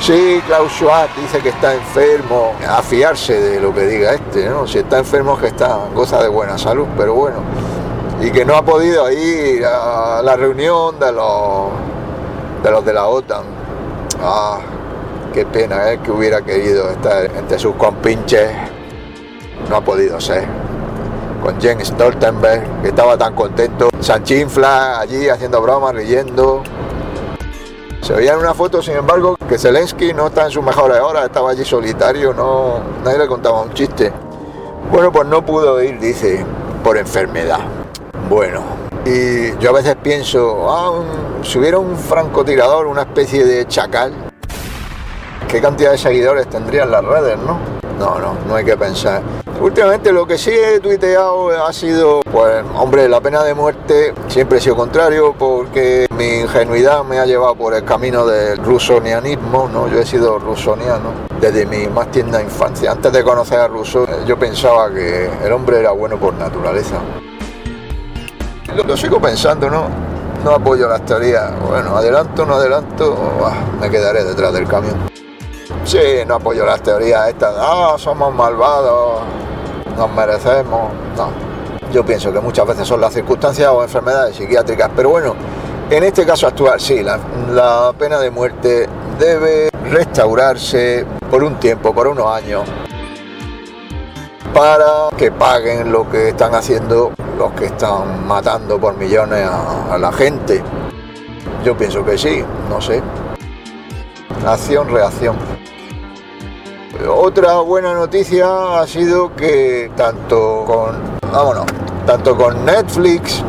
Sí, 0.00 0.40
Klaus 0.46 0.72
dice 1.20 1.40
que 1.40 1.48
está 1.48 1.74
enfermo. 1.74 2.54
A 2.66 2.80
fiarse 2.80 3.40
de 3.40 3.60
lo 3.60 3.74
que 3.74 3.86
diga 3.86 4.14
este, 4.14 4.48
¿no? 4.48 4.68
Si 4.68 4.78
está 4.78 4.98
enfermo 4.98 5.34
es 5.34 5.40
que 5.40 5.46
está, 5.48 5.80
goza 5.92 6.22
de 6.22 6.28
buena 6.28 6.56
salud, 6.56 6.86
pero 6.96 7.14
bueno. 7.14 7.38
Y 8.20 8.30
que 8.30 8.44
no 8.44 8.54
ha 8.56 8.62
podido 8.62 9.10
ir 9.10 9.64
a 9.64 10.22
la 10.22 10.36
reunión 10.36 10.98
de 11.00 11.10
los 11.10 11.70
de 12.62 12.70
los 12.70 12.84
de 12.84 12.92
la 12.92 13.08
OTAN. 13.08 13.42
Ah, 14.22 14.60
qué 15.34 15.44
pena, 15.44 15.90
¿eh? 15.92 15.98
Que 16.04 16.12
hubiera 16.12 16.40
querido 16.42 16.88
estar 16.88 17.24
entre 17.24 17.58
sus 17.58 17.74
compinches 17.74 18.48
no 19.72 19.78
ha 19.78 19.80
podido 19.80 20.20
ser. 20.20 20.44
Con 21.42 21.58
Jens 21.58 21.88
Stoltenberg, 21.88 22.82
que 22.82 22.88
estaba 22.88 23.16
tan 23.16 23.34
contento, 23.34 23.88
Sanchinfla 24.00 25.00
allí 25.00 25.30
haciendo 25.30 25.62
bromas, 25.62 25.94
riendo. 25.94 26.62
Se 28.02 28.12
veía 28.12 28.34
en 28.34 28.40
una 28.40 28.52
foto, 28.52 28.82
sin 28.82 28.96
embargo, 28.96 29.38
que 29.48 29.56
Zelensky 29.56 30.12
no 30.12 30.26
está 30.26 30.44
en 30.44 30.50
sus 30.50 30.62
mejores 30.62 31.00
horas, 31.00 31.24
estaba 31.24 31.52
allí 31.52 31.64
solitario, 31.64 32.34
no, 32.34 32.80
nadie 33.02 33.16
le 33.16 33.26
contaba 33.26 33.62
un 33.62 33.72
chiste. 33.72 34.12
Bueno, 34.90 35.10
pues 35.10 35.26
no 35.26 35.44
pudo 35.44 35.82
ir, 35.82 35.98
dice, 35.98 36.44
por 36.84 36.98
enfermedad. 36.98 37.60
Bueno, 38.28 38.60
y 39.06 39.56
yo 39.56 39.70
a 39.70 39.72
veces 39.72 39.96
pienso, 40.02 40.70
ah, 40.70 41.02
si 41.42 41.58
hubiera 41.58 41.78
un 41.78 41.96
francotirador, 41.96 42.86
una 42.86 43.02
especie 43.02 43.46
de 43.46 43.66
chacal, 43.66 44.12
¿qué 45.48 45.62
cantidad 45.62 45.92
de 45.92 45.98
seguidores 45.98 46.46
tendrían 46.48 46.90
las 46.90 47.02
redes, 47.02 47.38
no? 47.38 47.81
No, 47.98 48.18
no, 48.18 48.36
no 48.46 48.54
hay 48.54 48.64
que 48.64 48.76
pensar. 48.76 49.22
Últimamente 49.60 50.12
lo 50.12 50.26
que 50.26 50.38
sí 50.38 50.50
he 50.50 50.80
tuiteado 50.80 51.64
ha 51.64 51.72
sido, 51.72 52.22
pues, 52.32 52.64
hombre, 52.74 53.08
la 53.08 53.20
pena 53.20 53.44
de 53.44 53.54
muerte 53.54 54.12
siempre 54.26 54.58
he 54.58 54.60
sido 54.60 54.74
contrario 54.74 55.34
porque 55.38 56.08
mi 56.16 56.40
ingenuidad 56.40 57.04
me 57.04 57.20
ha 57.20 57.26
llevado 57.26 57.54
por 57.54 57.74
el 57.74 57.84
camino 57.84 58.26
del 58.26 58.58
rusonianismo, 58.58 59.68
¿no? 59.72 59.86
Yo 59.86 60.00
he 60.00 60.06
sido 60.06 60.38
rusoniano 60.40 61.12
desde 61.40 61.64
mi 61.64 61.86
más 61.86 62.10
tienda 62.10 62.42
infancia. 62.42 62.90
Antes 62.90 63.12
de 63.12 63.22
conocer 63.22 63.60
a 63.60 63.68
Rousseau, 63.68 64.06
yo 64.26 64.36
pensaba 64.36 64.90
que 64.90 65.30
el 65.44 65.52
hombre 65.52 65.78
era 65.78 65.92
bueno 65.92 66.16
por 66.16 66.34
naturaleza. 66.34 66.96
Lo, 68.74 68.96
sigo 68.96 69.20
pensando, 69.20 69.68
¿no? 69.70 69.84
No 70.44 70.52
apoyo 70.52 70.88
las 70.88 71.04
teorías. 71.04 71.52
Bueno, 71.68 71.96
adelanto, 71.96 72.44
no 72.46 72.54
adelanto, 72.54 73.16
me 73.80 73.90
quedaré 73.90 74.24
detrás 74.24 74.52
del 74.52 74.66
camión. 74.66 75.21
Sí, 75.84 75.98
no 76.26 76.36
apoyo 76.36 76.64
las 76.64 76.80
teorías 76.80 77.28
estas, 77.28 77.54
ah, 77.58 77.96
somos 77.98 78.32
malvados, 78.32 79.20
nos 79.96 80.10
merecemos. 80.14 80.92
No, 81.16 81.28
yo 81.92 82.04
pienso 82.04 82.32
que 82.32 82.40
muchas 82.40 82.66
veces 82.66 82.86
son 82.86 83.00
las 83.00 83.12
circunstancias 83.12 83.68
o 83.68 83.82
enfermedades 83.82 84.36
psiquiátricas, 84.36 84.90
pero 84.94 85.10
bueno, 85.10 85.34
en 85.90 86.04
este 86.04 86.24
caso 86.24 86.46
actual 86.46 86.80
sí, 86.80 87.02
la, 87.02 87.92
pena 87.98 88.18
de 88.18 88.30
muerte 88.30 88.88
debe 89.18 89.70
restaurarse 89.90 91.04
por 91.30 91.42
un 91.42 91.56
tiempo, 91.56 91.92
por 91.92 92.06
unos 92.06 92.26
años, 92.28 92.62
para 94.54 95.08
que 95.16 95.32
paguen 95.32 95.90
lo 95.90 96.08
que 96.08 96.28
están 96.28 96.54
haciendo 96.54 97.12
los 97.36 97.52
que 97.52 97.66
están 97.66 98.26
matando 98.26 98.78
por 98.78 98.96
millones 98.96 99.48
a 99.90 99.98
la 99.98 100.12
gente. 100.12 100.62
Yo 101.64 101.76
pienso 101.76 102.04
que 102.04 102.16
sí, 102.16 102.44
no 102.68 102.80
sé. 102.80 103.02
Acción, 104.46 104.88
reacción. 104.88 105.36
Otra 107.08 107.60
buena 107.60 107.94
noticia 107.94 108.80
ha 108.80 108.86
sido 108.86 109.34
que 109.34 109.90
tanto 109.96 110.64
con, 110.66 110.96
vámonos, 111.32 111.66
tanto 112.06 112.36
con 112.36 112.64
Netflix 112.64 113.42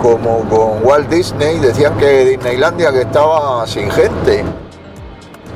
como 0.00 0.40
con 0.48 0.84
Walt 0.84 1.08
Disney 1.08 1.58
decían 1.58 1.96
que 1.96 2.24
Disneylandia 2.24 2.92
que 2.92 3.02
estaba 3.02 3.66
sin 3.66 3.90
gente 3.90 4.44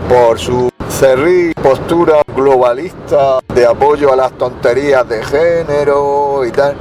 por 0.08 0.38
su 0.38 0.70
cerril 0.88 1.52
postura 1.62 2.22
globalista 2.34 3.40
de 3.54 3.66
apoyo 3.66 4.12
a 4.12 4.16
las 4.16 4.32
tonterías 4.32 5.06
de 5.08 5.22
género 5.22 6.44
y 6.46 6.50
tal. 6.52 6.76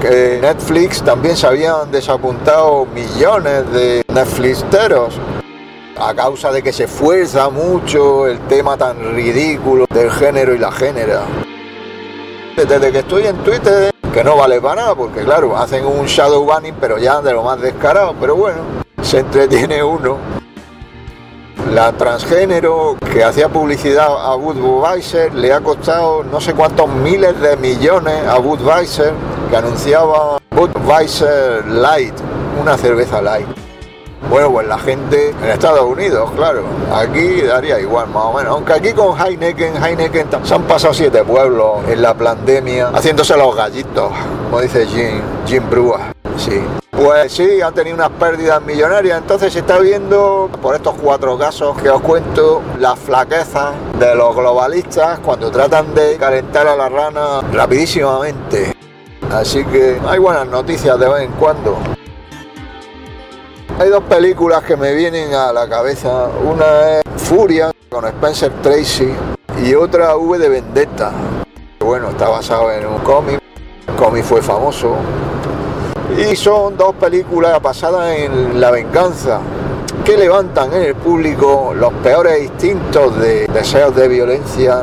Que 0.00 0.38
Netflix 0.40 1.02
también 1.02 1.36
se 1.36 1.46
habían 1.46 1.90
desapuntado 1.90 2.86
millones 2.86 3.70
de 3.72 4.04
Netflixteros 4.08 5.18
a 6.00 6.14
causa 6.14 6.52
de 6.52 6.62
que 6.62 6.72
se 6.72 6.86
fuerza 6.86 7.50
mucho 7.50 8.26
el 8.26 8.38
tema 8.46 8.76
tan 8.76 9.14
ridículo 9.14 9.86
del 9.90 10.10
género 10.10 10.54
y 10.54 10.58
la 10.58 10.70
génera. 10.70 11.22
Desde 12.56 12.92
que 12.92 12.98
estoy 12.98 13.26
en 13.26 13.36
Twitter, 13.38 13.90
que 14.12 14.24
no 14.24 14.36
vale 14.36 14.60
para 14.60 14.82
nada, 14.82 14.94
porque 14.94 15.22
claro, 15.22 15.56
hacen 15.56 15.86
un 15.86 16.06
shadow 16.06 16.44
banning, 16.44 16.74
pero 16.80 16.98
ya 16.98 17.20
de 17.20 17.32
lo 17.32 17.42
más 17.42 17.60
descarado, 17.60 18.14
pero 18.20 18.36
bueno, 18.36 18.58
se 19.02 19.20
entretiene 19.20 19.82
uno. 19.82 20.16
La 21.72 21.92
transgénero 21.92 22.96
que 23.12 23.22
hacía 23.22 23.48
publicidad 23.48 24.08
a 24.08 24.34
Budweiser 24.36 25.34
le 25.34 25.52
ha 25.52 25.60
costado 25.60 26.24
no 26.24 26.40
sé 26.40 26.54
cuántos 26.54 26.88
miles 26.88 27.38
de 27.40 27.56
millones 27.56 28.24
a 28.26 28.38
Budweiser, 28.38 29.12
que 29.50 29.56
anunciaba 29.56 30.38
Budweiser 30.50 31.66
Light, 31.66 32.14
una 32.60 32.76
cerveza 32.78 33.20
light. 33.20 33.67
Bueno, 34.28 34.50
pues 34.50 34.66
la 34.66 34.78
gente 34.78 35.30
en 35.30 35.44
Estados 35.50 35.82
Unidos, 35.82 36.30
claro, 36.36 36.62
aquí 36.92 37.40
daría 37.42 37.80
igual 37.80 38.08
más 38.08 38.24
o 38.24 38.32
menos. 38.34 38.52
Aunque 38.52 38.72
aquí 38.74 38.92
con 38.92 39.18
Heineken, 39.18 39.82
Heineken 39.82 40.28
se 40.42 40.54
han 40.54 40.62
pasado 40.64 40.92
siete 40.92 41.24
pueblos 41.24 41.88
en 41.88 42.02
la 42.02 42.14
pandemia 42.14 42.88
haciéndose 42.88 43.36
los 43.36 43.56
gallitos, 43.56 44.12
como 44.50 44.60
dice 44.60 44.86
Jim, 44.86 45.22
Jim 45.46 45.62
Brua. 45.70 46.12
Sí. 46.36 46.60
Pues 46.90 47.32
sí, 47.32 47.60
han 47.62 47.72
tenido 47.74 47.94
unas 47.94 48.10
pérdidas 48.10 48.60
millonarias, 48.62 49.18
entonces 49.18 49.52
se 49.52 49.60
está 49.60 49.78
viendo 49.78 50.50
por 50.60 50.74
estos 50.74 50.94
cuatro 51.00 51.38
casos 51.38 51.80
que 51.80 51.88
os 51.88 52.02
cuento 52.02 52.60
las 52.78 52.98
flaquezas 52.98 53.72
de 53.98 54.14
los 54.16 54.34
globalistas 54.34 55.20
cuando 55.20 55.50
tratan 55.50 55.94
de 55.94 56.16
calentar 56.16 56.66
a 56.66 56.74
la 56.74 56.88
rana 56.88 57.40
rapidísimamente. 57.52 58.74
Así 59.32 59.64
que 59.64 60.00
hay 60.08 60.18
buenas 60.18 60.48
noticias 60.48 60.98
de 60.98 61.08
vez 61.08 61.22
en 61.22 61.32
cuando. 61.32 61.78
Hay 63.80 63.90
dos 63.90 64.02
películas 64.04 64.64
que 64.64 64.76
me 64.76 64.92
vienen 64.92 65.32
a 65.34 65.52
la 65.52 65.68
cabeza. 65.68 66.26
Una 66.44 66.98
es 66.98 67.02
Furia 67.16 67.70
con 67.88 68.04
Spencer 68.06 68.50
Tracy 68.60 69.08
y 69.64 69.72
otra 69.74 70.16
V 70.16 70.36
de 70.36 70.48
Vendetta. 70.48 71.12
Bueno, 71.78 72.08
está 72.08 72.28
basado 72.28 72.72
en 72.72 72.84
un 72.88 72.98
cómic. 72.98 73.40
El 73.86 73.94
cómic 73.94 74.24
fue 74.24 74.42
famoso. 74.42 74.96
Y 76.18 76.34
son 76.34 76.76
dos 76.76 76.92
películas 76.96 77.62
basadas 77.62 78.16
en 78.16 78.60
la 78.60 78.72
venganza 78.72 79.38
que 80.04 80.16
levantan 80.16 80.72
en 80.72 80.82
el 80.82 80.96
público 80.96 81.72
los 81.72 81.92
peores 82.02 82.42
instintos 82.42 83.16
de 83.20 83.46
deseos 83.46 83.94
de 83.94 84.08
violencia. 84.08 84.82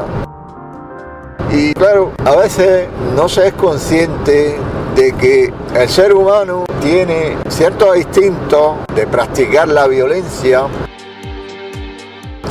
Y 1.52 1.74
claro, 1.74 2.14
a 2.24 2.38
veces 2.38 2.88
no 3.14 3.28
se 3.28 3.48
es 3.48 3.54
consciente 3.56 4.58
de 4.96 5.12
que 5.18 5.54
el 5.76 5.90
ser 5.90 6.14
humano 6.14 6.64
tiene 6.86 7.36
ciertos 7.50 7.98
instintos 7.98 8.76
de 8.94 9.08
practicar 9.08 9.68
la 9.68 9.88
violencia, 9.88 10.68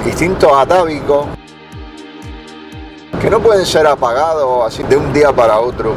instintos 0.05 0.51
atávicos, 0.53 1.29
que 3.21 3.31
no 3.31 3.39
pueden 3.39 3.65
ser 3.65 3.87
apagados 3.87 4.67
así 4.67 4.83
de 4.83 4.97
un 4.97 5.13
día 5.13 5.33
para 5.33 5.61
otro. 5.61 5.95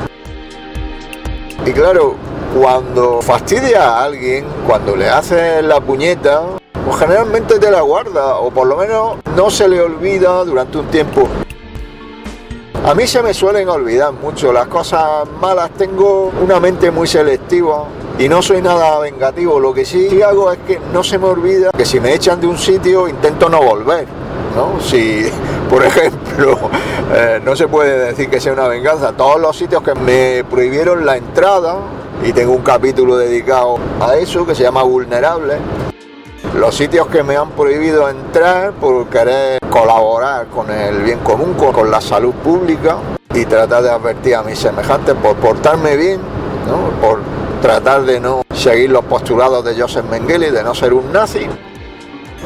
Y 1.65 1.71
claro, 1.71 2.13
cuando 2.55 3.23
fastidia 3.23 3.89
a 3.89 4.03
alguien, 4.03 4.45
cuando 4.67 4.95
le 4.95 5.09
haces 5.09 5.63
la 5.63 5.81
puñeta, 5.81 6.43
pues 6.85 6.95
generalmente 6.99 7.57
te 7.57 7.71
la 7.71 7.81
guarda, 7.81 8.35
o 8.35 8.51
por 8.51 8.67
lo 8.67 8.77
menos 8.77 9.17
no 9.35 9.49
se 9.49 9.67
le 9.67 9.81
olvida 9.81 10.43
durante 10.45 10.77
un 10.77 10.85
tiempo. 10.89 11.27
A 12.87 12.95
mí 12.95 13.05
se 13.05 13.21
me 13.21 13.33
suelen 13.33 13.67
olvidar 13.67 14.13
mucho 14.13 14.53
las 14.53 14.67
cosas 14.67 15.27
malas, 15.41 15.71
tengo 15.71 16.31
una 16.41 16.57
mente 16.61 16.89
muy 16.89 17.05
selectiva 17.05 17.83
y 18.17 18.29
no 18.29 18.41
soy 18.41 18.61
nada 18.61 18.97
vengativo. 18.99 19.59
Lo 19.59 19.73
que 19.73 19.83
sí 19.83 20.21
hago 20.21 20.53
es 20.53 20.59
que 20.59 20.79
no 20.93 21.03
se 21.03 21.17
me 21.17 21.25
olvida 21.25 21.71
que 21.77 21.83
si 21.83 21.99
me 21.99 22.13
echan 22.13 22.39
de 22.39 22.47
un 22.47 22.57
sitio 22.57 23.09
intento 23.09 23.49
no 23.49 23.61
volver. 23.61 24.07
¿no? 24.55 24.79
Si, 24.79 25.29
por 25.69 25.83
ejemplo, 25.83 26.57
eh, 27.13 27.41
no 27.43 27.57
se 27.57 27.67
puede 27.67 28.05
decir 28.05 28.29
que 28.29 28.39
sea 28.39 28.53
una 28.53 28.69
venganza, 28.69 29.11
todos 29.11 29.41
los 29.41 29.57
sitios 29.57 29.83
que 29.83 29.93
me 29.93 30.45
prohibieron 30.49 31.05
la 31.05 31.17
entrada, 31.17 31.79
y 32.23 32.31
tengo 32.31 32.53
un 32.53 32.63
capítulo 32.63 33.17
dedicado 33.17 33.79
a 33.99 34.15
eso 34.15 34.47
que 34.47 34.55
se 34.55 34.63
llama 34.63 34.83
Vulnerable, 34.83 35.57
los 36.55 36.73
sitios 36.73 37.07
que 37.07 37.21
me 37.21 37.35
han 37.35 37.49
prohibido 37.49 38.07
entrar 38.07 38.71
por 38.71 39.07
querer 39.09 39.59
colaborar 39.77 40.47
con 40.47 40.71
el 40.71 41.03
bien 41.03 41.19
común, 41.19 41.53
con, 41.53 41.91
la 41.91 42.01
salud 42.01 42.33
pública 42.33 42.97
y 43.33 43.45
tratar 43.45 43.83
de 43.83 43.91
advertir 43.91 44.35
a 44.35 44.41
mis 44.41 44.57
semejantes 44.57 45.13
por 45.15 45.35
portarme 45.35 45.95
bien, 45.95 46.19
por 46.99 47.19
tratar 47.61 48.03
de 48.03 48.19
no 48.19 48.41
seguir 48.53 48.89
los 48.89 49.05
postulados 49.05 49.63
de 49.63 49.79
Joseph 49.79 50.05
Mengele, 50.09 50.51
de 50.51 50.63
no 50.63 50.73
ser 50.73 50.93
un 50.93 51.11
nazi. 51.11 51.47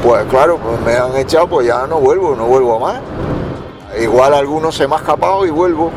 Pues 0.02 0.24
claro, 0.26 0.58
pues 0.58 0.80
me 0.80 0.94
han 0.94 1.16
echado, 1.16 1.46
pues 1.46 1.66
ya 1.66 1.86
no 1.86 2.00
vuelvo, 2.00 2.34
no 2.34 2.46
vuelvo 2.46 2.78
más. 2.78 3.00
Igual 4.00 4.34
algunos 4.34 4.74
se 4.74 4.86
me 4.86 4.94
ha 4.96 4.98
escapado 4.98 5.46
y 5.46 5.50
vuelvo. 5.50 5.90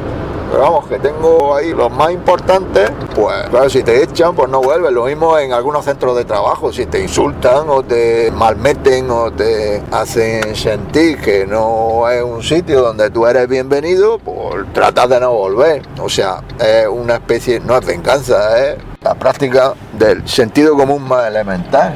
Pero 0.52 0.62
vamos, 0.62 0.88
que 0.88 1.00
tengo 1.00 1.56
ahí 1.56 1.74
los 1.74 1.92
más 1.92 2.12
importantes, 2.12 2.92
pues 3.16 3.50
claro, 3.50 3.70
si 3.70 3.84
te 3.84 4.04
echan, 4.04 4.36
pues 4.36 4.50
no 4.50 4.62
vuelves. 4.62 4.92
Lo 4.92 5.06
mismo 5.06 5.38
en 5.38 5.54
algunos 5.54 5.86
centros 5.86 6.16
de 6.16 6.25
trabajo, 6.25 6.72
si 6.72 6.86
te 6.86 7.02
insultan 7.02 7.70
o 7.70 7.84
te 7.84 8.32
malmeten 8.32 9.10
o 9.10 9.32
te 9.32 9.82
hacen 9.92 10.56
sentir 10.56 11.20
que 11.20 11.46
no 11.46 12.10
es 12.10 12.24
un 12.24 12.44
sitio 12.44 12.82
donde 12.82 13.10
tú 13.10 13.25
eres 13.25 13.48
bienvenido, 13.48 14.20
pues 14.20 14.66
tratas 14.74 15.10
de 15.10 15.20
no 15.20 15.34
volver. 15.34 15.82
O 16.02 16.10
sea, 16.10 16.42
es 16.60 16.88
una 16.88 17.16
especie, 17.16 17.60
no 17.60 17.78
es 17.78 17.86
venganza, 17.86 18.66
es 18.66 18.78
la 19.02 19.16
práctica 19.16 19.74
del 19.98 20.28
sentido 20.28 20.75
común 20.75 21.08
más 21.08 21.28
elemental. 21.28 21.96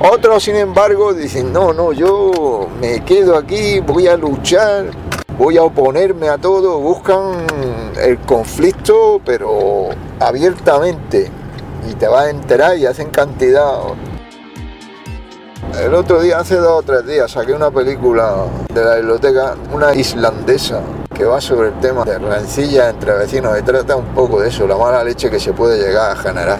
Otros, 0.00 0.42
sin 0.42 0.56
embargo, 0.56 1.12
dicen, 1.12 1.52
no, 1.52 1.72
no, 1.72 1.92
yo 1.92 2.66
me 2.80 3.04
quedo 3.04 3.36
aquí, 3.36 3.78
voy 3.80 4.08
a 4.08 4.16
luchar, 4.16 4.86
voy 5.42 5.56
a 5.56 5.64
oponerme 5.64 6.28
a 6.28 6.38
todo, 6.38 6.78
buscan 6.78 7.32
el 8.00 8.18
conflicto, 8.18 9.20
pero 9.24 9.88
abiertamente. 10.20 11.28
Y 11.90 11.94
te 11.94 12.06
vas 12.06 12.26
a 12.26 12.30
enterar 12.30 12.78
y 12.78 12.86
hacen 12.86 13.10
cantidad. 13.10 13.80
El 15.80 15.94
otro 15.94 16.20
día, 16.20 16.38
hace 16.38 16.54
dos 16.54 16.78
o 16.78 16.82
tres 16.82 17.04
días, 17.06 17.28
saqué 17.32 17.52
una 17.54 17.72
película 17.72 18.44
de 18.72 18.84
la 18.84 18.96
biblioteca, 18.96 19.56
una 19.72 19.92
islandesa, 19.92 20.80
que 21.12 21.24
va 21.24 21.40
sobre 21.40 21.70
el 21.70 21.80
tema 21.80 22.04
de 22.04 22.20
rencilla 22.20 22.90
entre 22.90 23.12
vecinos 23.14 23.58
y 23.58 23.62
trata 23.62 23.96
un 23.96 24.14
poco 24.14 24.40
de 24.40 24.48
eso, 24.48 24.68
la 24.68 24.76
mala 24.76 25.02
leche 25.02 25.28
que 25.28 25.40
se 25.40 25.52
puede 25.52 25.76
llegar 25.84 26.12
a 26.12 26.16
generar. 26.16 26.58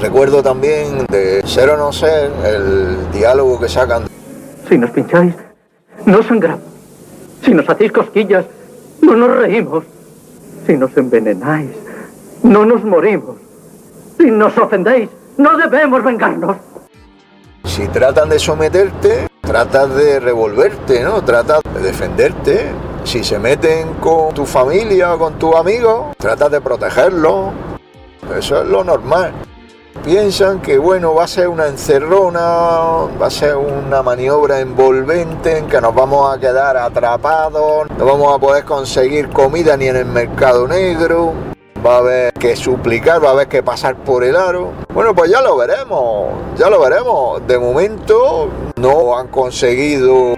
Recuerdo 0.00 0.42
también 0.42 1.06
de 1.06 1.42
Ser 1.46 1.70
o 1.70 1.76
no 1.76 1.92
ser, 1.92 2.32
el 2.44 3.08
diálogo 3.12 3.60
que 3.60 3.68
sacan. 3.68 4.08
Si 4.68 4.76
nos 4.76 4.90
pincháis, 4.90 5.34
no 6.06 6.24
sangramos. 6.24 6.69
Si 7.42 7.54
nos 7.54 7.68
hacéis 7.68 7.92
cosquillas, 7.92 8.44
no 9.00 9.14
nos 9.14 9.36
reímos. 9.36 9.84
Si 10.66 10.76
nos 10.76 10.96
envenenáis, 10.96 11.70
no 12.42 12.64
nos 12.64 12.84
morimos. 12.84 13.36
Si 14.18 14.30
nos 14.30 14.56
ofendéis, 14.58 15.08
no 15.38 15.56
debemos 15.56 16.04
vengarnos. 16.04 16.56
Si 17.64 17.86
tratan 17.88 18.28
de 18.28 18.38
someterte, 18.38 19.28
tratas 19.40 19.94
de 19.94 20.20
revolverte, 20.20 21.02
¿no? 21.02 21.22
Tratas 21.24 21.62
de 21.74 21.80
defenderte. 21.80 22.72
Si 23.04 23.24
se 23.24 23.38
meten 23.38 23.94
con 23.94 24.34
tu 24.34 24.44
familia 24.44 25.14
o 25.14 25.18
con 25.18 25.38
tus 25.38 25.54
amigos, 25.56 26.14
tratas 26.18 26.50
de 26.50 26.60
protegerlos. 26.60 27.52
Eso 28.36 28.62
es 28.62 28.68
lo 28.68 28.84
normal 28.84 29.32
piensan 30.04 30.60
que 30.60 30.78
bueno 30.78 31.14
va 31.14 31.24
a 31.24 31.28
ser 31.28 31.48
una 31.48 31.66
encerrona, 31.66 32.40
va 32.40 33.26
a 33.26 33.30
ser 33.30 33.56
una 33.56 34.02
maniobra 34.02 34.60
envolvente 34.60 35.58
en 35.58 35.66
que 35.66 35.80
nos 35.80 35.94
vamos 35.94 36.34
a 36.34 36.38
quedar 36.40 36.76
atrapados, 36.76 37.88
no 37.96 38.04
vamos 38.04 38.34
a 38.34 38.38
poder 38.38 38.64
conseguir 38.64 39.28
comida 39.30 39.76
ni 39.76 39.86
en 39.86 39.96
el 39.96 40.06
mercado 40.06 40.66
negro, 40.66 41.32
va 41.84 41.96
a 41.96 41.98
haber 41.98 42.32
que 42.34 42.56
suplicar, 42.56 43.22
va 43.22 43.28
a 43.28 43.32
haber 43.32 43.48
que 43.48 43.62
pasar 43.62 43.96
por 43.96 44.24
el 44.24 44.36
aro. 44.36 44.72
Bueno, 44.92 45.14
pues 45.14 45.30
ya 45.30 45.40
lo 45.40 45.56
veremos, 45.56 46.28
ya 46.56 46.68
lo 46.68 46.80
veremos. 46.80 47.46
De 47.46 47.58
momento 47.58 48.48
no 48.76 49.16
han 49.16 49.28
conseguido 49.28 50.34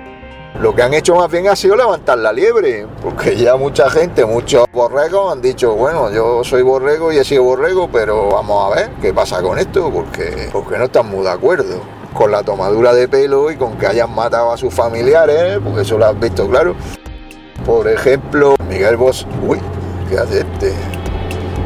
lo 0.60 0.74
que 0.74 0.82
han 0.82 0.94
hecho 0.94 1.14
más 1.16 1.30
bien 1.30 1.48
ha 1.48 1.56
sido 1.56 1.76
levantar 1.76 2.18
la 2.18 2.32
liebre, 2.32 2.86
porque 3.02 3.36
ya 3.36 3.56
mucha 3.56 3.90
gente, 3.90 4.24
muchos 4.24 4.66
borregos 4.72 5.32
han 5.32 5.42
dicho, 5.42 5.74
bueno, 5.74 6.10
yo 6.10 6.44
soy 6.44 6.62
borrego 6.62 7.12
y 7.12 7.18
he 7.18 7.24
sido 7.24 7.42
borrego, 7.42 7.88
pero 7.90 8.28
vamos 8.28 8.70
a 8.70 8.76
ver 8.76 8.90
qué 9.00 9.12
pasa 9.12 9.42
con 9.42 9.58
esto, 9.58 9.90
porque, 9.90 10.50
porque 10.52 10.78
no 10.78 10.84
están 10.84 11.06
muy 11.06 11.24
de 11.24 11.30
acuerdo 11.30 11.80
con 12.14 12.30
la 12.30 12.42
tomadura 12.42 12.92
de 12.92 13.08
pelo 13.08 13.50
y 13.50 13.56
con 13.56 13.78
que 13.78 13.86
hayan 13.86 14.14
matado 14.14 14.52
a 14.52 14.56
sus 14.56 14.72
familiares, 14.72 15.58
porque 15.64 15.82
eso 15.82 15.98
lo 15.98 16.06
has 16.06 16.20
visto 16.20 16.48
claro. 16.48 16.74
Por 17.64 17.88
ejemplo, 17.88 18.54
Miguel 18.68 18.96
Bos... 18.96 19.26
Uy, 19.46 19.58
¿qué 20.08 20.18
hace 20.18 20.40
este? 20.40 20.74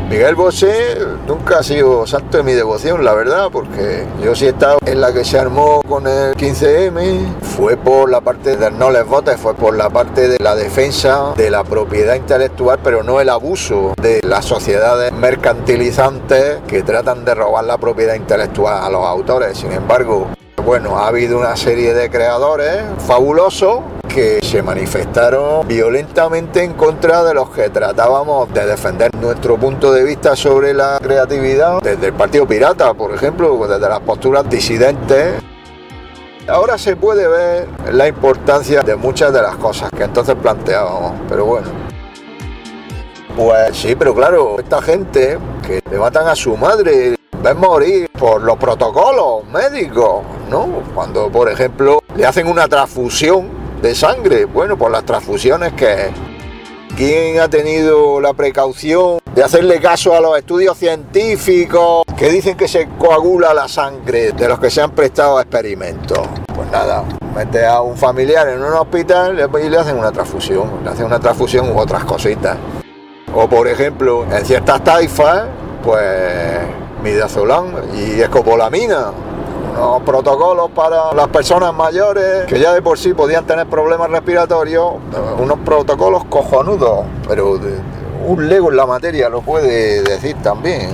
Miguel 0.08 0.36
Bosé 0.36 0.98
nunca 1.26 1.58
ha 1.58 1.62
sido 1.64 2.06
santo 2.06 2.38
de 2.38 2.44
mi 2.44 2.52
devoción, 2.52 3.04
la 3.04 3.12
verdad, 3.12 3.48
porque 3.50 4.06
yo 4.22 4.36
sí 4.36 4.46
he 4.46 4.50
estado 4.50 4.78
en 4.86 5.00
la 5.00 5.12
que 5.12 5.24
se 5.24 5.36
armó 5.36 5.82
con 5.82 6.06
el 6.06 6.36
15M, 6.36 7.40
fue 7.42 7.76
por 7.76 8.08
la 8.08 8.20
parte 8.20 8.56
de 8.56 8.70
no 8.70 8.92
les 8.92 9.04
votes, 9.04 9.36
fue 9.36 9.54
por 9.54 9.76
la 9.76 9.90
parte 9.90 10.28
de 10.28 10.38
la 10.38 10.54
defensa 10.54 11.34
de 11.36 11.50
la 11.50 11.64
propiedad 11.64 12.14
intelectual, 12.14 12.78
pero 12.84 13.02
no 13.02 13.20
el 13.20 13.28
abuso 13.28 13.94
de 14.00 14.20
las 14.22 14.44
sociedades 14.44 15.12
mercantilizantes 15.12 16.58
que 16.68 16.84
tratan 16.84 17.24
de 17.24 17.34
robar 17.34 17.64
la 17.64 17.76
propiedad 17.76 18.14
intelectual 18.14 18.84
a 18.84 18.88
los 18.88 19.04
autores. 19.04 19.58
Sin 19.58 19.72
embargo, 19.72 20.28
bueno, 20.64 20.98
ha 20.98 21.08
habido 21.08 21.36
una 21.38 21.56
serie 21.56 21.94
de 21.94 22.10
creadores 22.10 22.82
fabulosos 23.06 23.80
que 24.16 24.40
se 24.42 24.62
manifestaron 24.62 25.68
violentamente 25.68 26.64
en 26.64 26.72
contra 26.72 27.22
de 27.22 27.34
los 27.34 27.50
que 27.50 27.68
tratábamos 27.68 28.50
de 28.50 28.64
defender 28.64 29.14
nuestro 29.14 29.58
punto 29.58 29.92
de 29.92 30.04
vista 30.04 30.34
sobre 30.34 30.72
la 30.72 30.98
creatividad 31.02 31.82
desde 31.82 32.06
el 32.06 32.12
Partido 32.14 32.48
Pirata, 32.48 32.94
por 32.94 33.14
ejemplo, 33.14 33.58
desde 33.68 33.86
las 33.86 34.00
posturas 34.00 34.48
disidentes. 34.48 35.34
Ahora 36.48 36.78
se 36.78 36.96
puede 36.96 37.28
ver 37.28 37.68
la 37.92 38.08
importancia 38.08 38.80
de 38.80 38.96
muchas 38.96 39.34
de 39.34 39.42
las 39.42 39.56
cosas 39.56 39.90
que 39.90 40.04
entonces 40.04 40.34
planteábamos, 40.36 41.12
pero 41.28 41.44
bueno. 41.44 41.68
Pues 43.36 43.76
sí, 43.76 43.94
pero 43.96 44.14
claro, 44.14 44.58
esta 44.58 44.80
gente 44.80 45.38
que 45.66 45.82
le 45.90 45.98
matan 45.98 46.26
a 46.26 46.34
su 46.34 46.56
madre, 46.56 47.16
ven 47.42 47.58
morir 47.58 48.08
por 48.18 48.40
los 48.40 48.56
protocolos 48.56 49.44
médicos, 49.52 50.22
¿no? 50.48 50.68
Cuando, 50.94 51.30
por 51.30 51.50
ejemplo, 51.50 52.02
le 52.16 52.24
hacen 52.24 52.48
una 52.48 52.66
transfusión 52.66 53.55
de 53.82 53.94
sangre, 53.94 54.44
bueno, 54.44 54.76
por 54.76 54.90
las 54.90 55.04
transfusiones 55.04 55.72
que... 55.74 56.10
¿Quién 56.96 57.40
ha 57.40 57.48
tenido 57.48 58.22
la 58.22 58.32
precaución 58.32 59.18
de 59.34 59.44
hacerle 59.44 59.80
caso 59.82 60.14
a 60.14 60.20
los 60.20 60.38
estudios 60.38 60.78
científicos 60.78 62.04
que 62.16 62.30
dicen 62.30 62.56
que 62.56 62.68
se 62.68 62.88
coagula 62.98 63.52
la 63.52 63.68
sangre 63.68 64.32
de 64.32 64.48
los 64.48 64.58
que 64.58 64.70
se 64.70 64.80
han 64.80 64.92
prestado 64.92 65.36
a 65.36 65.42
experimentos? 65.42 66.20
Pues 66.54 66.70
nada, 66.70 67.04
mete 67.34 67.66
a 67.66 67.82
un 67.82 67.98
familiar 67.98 68.48
en 68.48 68.62
un 68.62 68.72
hospital 68.72 69.38
y 69.62 69.68
le 69.68 69.76
hacen 69.76 69.98
una 69.98 70.10
transfusión, 70.10 70.80
le 70.82 70.88
hacen 70.88 71.04
una 71.04 71.20
transfusión 71.20 71.70
u 71.70 71.78
otras 71.78 72.02
cositas. 72.04 72.56
O 73.34 73.46
por 73.46 73.68
ejemplo, 73.68 74.24
en 74.32 74.42
ciertas 74.46 74.82
taifas, 74.82 75.44
pues 75.84 76.60
midazolam 77.02 77.74
y 77.94 78.22
escopolamina, 78.22 79.12
unos 79.76 80.02
protocolos 80.02 80.70
para 80.70 81.12
las 81.12 81.28
personas 81.28 81.74
mayores 81.74 82.46
que 82.46 82.58
ya 82.58 82.72
de 82.72 82.82
por 82.82 82.98
sí 82.98 83.12
podían 83.12 83.46
tener 83.46 83.66
problemas 83.66 84.10
respiratorios, 84.10 84.94
unos 85.38 85.58
protocolos 85.60 86.24
cojonudos, 86.24 87.04
pero 87.28 87.58
un 88.26 88.48
lego 88.48 88.70
en 88.70 88.76
la 88.76 88.86
materia 88.86 89.28
lo 89.28 89.42
puede 89.42 90.02
decir 90.02 90.36
también. 90.42 90.90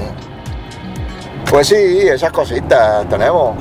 Pues 1.51 1.69
sí, 1.69 1.75
esas 1.75 2.33
cositas 2.33 3.09
tenemos. 3.09 3.57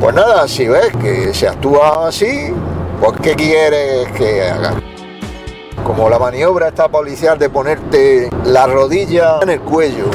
Pues 0.00 0.14
nada, 0.14 0.46
si 0.48 0.66
ves 0.68 0.90
que 1.00 1.32
se 1.34 1.48
actúa 1.48 2.08
así, 2.08 2.52
pues 3.00 3.12
¿qué 3.22 3.34
quieres 3.34 4.10
que 4.12 4.42
haga? 4.42 4.74
Como 5.84 6.08
la 6.08 6.18
maniobra 6.18 6.68
esta 6.68 6.88
policial 6.88 7.38
de 7.38 7.48
ponerte 7.48 8.30
la 8.44 8.66
rodilla 8.66 9.38
en 9.42 9.50
el 9.50 9.60
cuello. 9.60 10.06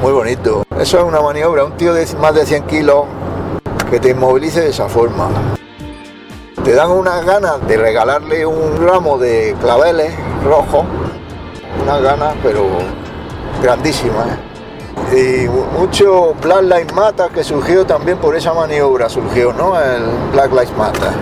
Muy 0.00 0.12
bonito. 0.12 0.64
Eso 0.78 0.98
es 0.98 1.04
una 1.04 1.20
maniobra. 1.20 1.64
Un 1.64 1.76
tío 1.76 1.94
de 1.94 2.06
más 2.16 2.34
de 2.34 2.46
100 2.46 2.64
kilos 2.64 3.04
que 3.90 4.00
te 4.00 4.10
inmovilice 4.10 4.60
de 4.60 4.70
esa 4.70 4.88
forma. 4.88 5.28
Te 6.64 6.74
dan 6.74 6.90
unas 6.90 7.24
ganas 7.24 7.66
de 7.66 7.76
regalarle 7.76 8.44
un 8.44 8.84
ramo 8.84 9.18
de 9.18 9.54
claveles 9.60 10.12
rojos, 10.44 10.84
unas 11.82 12.02
ganas 12.02 12.34
pero 12.42 12.66
grandísimas. 13.62 14.26
Y 15.12 15.46
mucho 15.78 16.34
Black 16.42 16.62
Lives 16.62 16.92
Matter 16.92 17.30
que 17.30 17.44
surgió 17.44 17.86
también 17.86 18.18
por 18.18 18.34
esa 18.34 18.52
maniobra, 18.52 19.08
surgió, 19.08 19.52
¿no? 19.52 19.80
El 19.80 20.02
Black 20.32 20.50
Lives 20.50 20.76
Matter. 20.76 21.12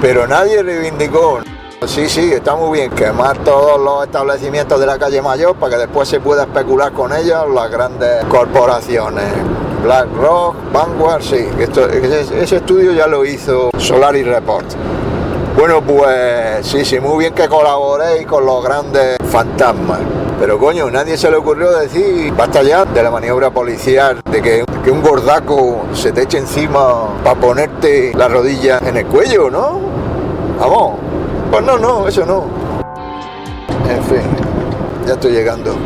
Pero 0.00 0.26
nadie 0.26 0.62
reivindicó. 0.62 1.40
Sí, 1.86 2.08
sí, 2.08 2.32
está 2.32 2.54
muy 2.56 2.78
bien 2.78 2.90
quemar 2.92 3.38
todos 3.38 3.80
los 3.80 4.04
establecimientos 4.04 4.78
de 4.80 4.86
la 4.86 4.98
calle 4.98 5.20
Mayor 5.20 5.54
para 5.56 5.74
que 5.74 5.78
después 5.82 6.08
se 6.08 6.20
pueda 6.20 6.44
especular 6.44 6.92
con 6.92 7.12
ellos 7.12 7.44
las 7.52 7.70
grandes 7.70 8.24
corporaciones. 8.26 9.32
BlackRock, 9.82 10.56
Vanguard, 10.72 11.22
sí, 11.22 11.48
ese, 11.58 12.56
estudio 12.56 12.92
ya 12.92 13.06
lo 13.06 13.24
hizo 13.24 13.70
Solari 13.78 14.22
Report. 14.22 14.64
Bueno, 15.56 15.82
pues 15.82 16.64
sí, 16.66 16.84
sí, 16.84 17.00
muy 17.00 17.18
bien 17.18 17.34
que 17.34 17.48
colaboréis 17.48 18.26
con 18.26 18.46
los 18.46 18.64
grandes 18.64 19.16
fantasmas. 19.28 20.00
Pero 20.38 20.58
coño, 20.58 20.90
nadie 20.90 21.16
se 21.16 21.30
le 21.30 21.36
ocurrió 21.36 21.70
decir, 21.72 22.32
basta 22.32 22.62
ya 22.62 22.84
de 22.84 23.02
la 23.02 23.10
maniobra 23.10 23.50
policial, 23.50 24.20
de 24.30 24.40
que, 24.42 24.64
que 24.84 24.90
un 24.90 25.02
gordaco 25.02 25.82
se 25.92 26.12
te 26.12 26.22
eche 26.22 26.38
encima 26.38 27.08
para 27.22 27.38
ponerte 27.38 28.12
la 28.14 28.28
rodilla 28.28 28.78
en 28.78 28.96
el 28.96 29.06
cuello, 29.06 29.50
¿no? 29.50 29.80
Vamos. 30.58 30.92
Pues 31.50 31.64
no, 31.64 31.76
no, 31.76 32.08
eso 32.08 32.24
no. 32.24 32.44
En 33.88 34.02
fin, 34.04 34.22
ya 35.06 35.12
estoy 35.12 35.32
llegando. 35.32 35.76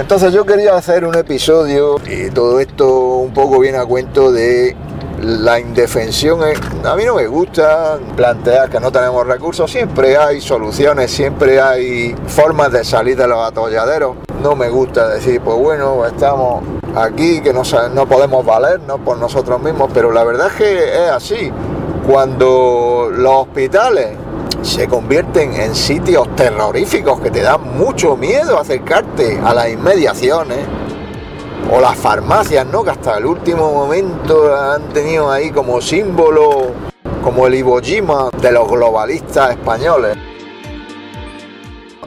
Entonces 0.00 0.32
yo 0.32 0.46
quería 0.46 0.76
hacer 0.76 1.04
un 1.04 1.14
episodio 1.14 1.96
y 2.06 2.30
todo 2.30 2.58
esto 2.58 2.88
un 2.88 3.34
poco 3.34 3.58
viene 3.60 3.76
a 3.76 3.84
cuento 3.84 4.32
de 4.32 4.74
la 5.20 5.60
indefensión. 5.60 6.40
A 6.86 6.96
mí 6.96 7.04
no 7.04 7.16
me 7.16 7.26
gusta 7.26 7.98
plantear 8.16 8.70
que 8.70 8.80
no 8.80 8.90
tenemos 8.90 9.26
recursos, 9.26 9.70
siempre 9.70 10.16
hay 10.16 10.40
soluciones, 10.40 11.10
siempre 11.10 11.60
hay 11.60 12.16
formas 12.28 12.72
de 12.72 12.82
salir 12.82 13.14
de 13.14 13.28
los 13.28 13.46
atolladeros. 13.46 14.16
No 14.42 14.56
me 14.56 14.70
gusta 14.70 15.06
decir, 15.06 15.42
pues 15.42 15.58
bueno, 15.58 16.06
estamos 16.06 16.64
aquí, 16.96 17.42
que 17.42 17.52
no, 17.52 17.62
no 17.92 18.08
podemos 18.08 18.42
valernos 18.42 19.00
por 19.00 19.18
nosotros 19.18 19.60
mismos, 19.60 19.90
pero 19.92 20.12
la 20.12 20.24
verdad 20.24 20.46
es 20.46 20.54
que 20.54 21.04
es 21.04 21.10
así. 21.10 21.52
Cuando 22.10 23.10
los 23.12 23.34
hospitales 23.34 24.16
se 24.62 24.86
convierten 24.86 25.54
en 25.54 25.74
sitios 25.74 26.34
terroríficos 26.36 27.20
que 27.20 27.30
te 27.30 27.40
dan 27.40 27.76
mucho 27.78 28.16
miedo 28.16 28.58
acercarte 28.58 29.40
a 29.42 29.54
las 29.54 29.70
inmediaciones. 29.70 30.58
O 31.72 31.80
las 31.80 31.96
farmacias, 31.96 32.66
¿no? 32.66 32.82
Que 32.82 32.90
hasta 32.90 33.18
el 33.18 33.26
último 33.26 33.72
momento 33.72 34.54
han 34.56 34.88
tenido 34.88 35.30
ahí 35.30 35.50
como 35.50 35.80
símbolo, 35.80 36.72
como 37.22 37.46
el 37.46 37.54
Iwo 37.54 37.80
Jima 37.80 38.30
de 38.40 38.52
los 38.52 38.68
globalistas 38.68 39.50
españoles. 39.50 40.16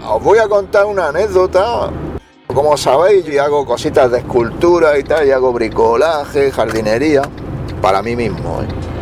Os 0.06 0.22
voy 0.22 0.40
a 0.40 0.48
contar 0.48 0.86
una 0.86 1.08
anécdota. 1.08 1.90
Como 2.48 2.76
sabéis, 2.78 3.26
yo 3.26 3.42
hago 3.42 3.66
cositas 3.66 4.12
de 4.12 4.20
escultura 4.20 4.98
y 5.00 5.04
tal, 5.04 5.26
y 5.26 5.32
hago 5.32 5.54
bricolaje, 5.54 6.52
jardinería, 6.52 7.22
para 7.82 8.02
mí 8.02 8.16
mismo. 8.16 8.62
¿eh? 8.62 8.93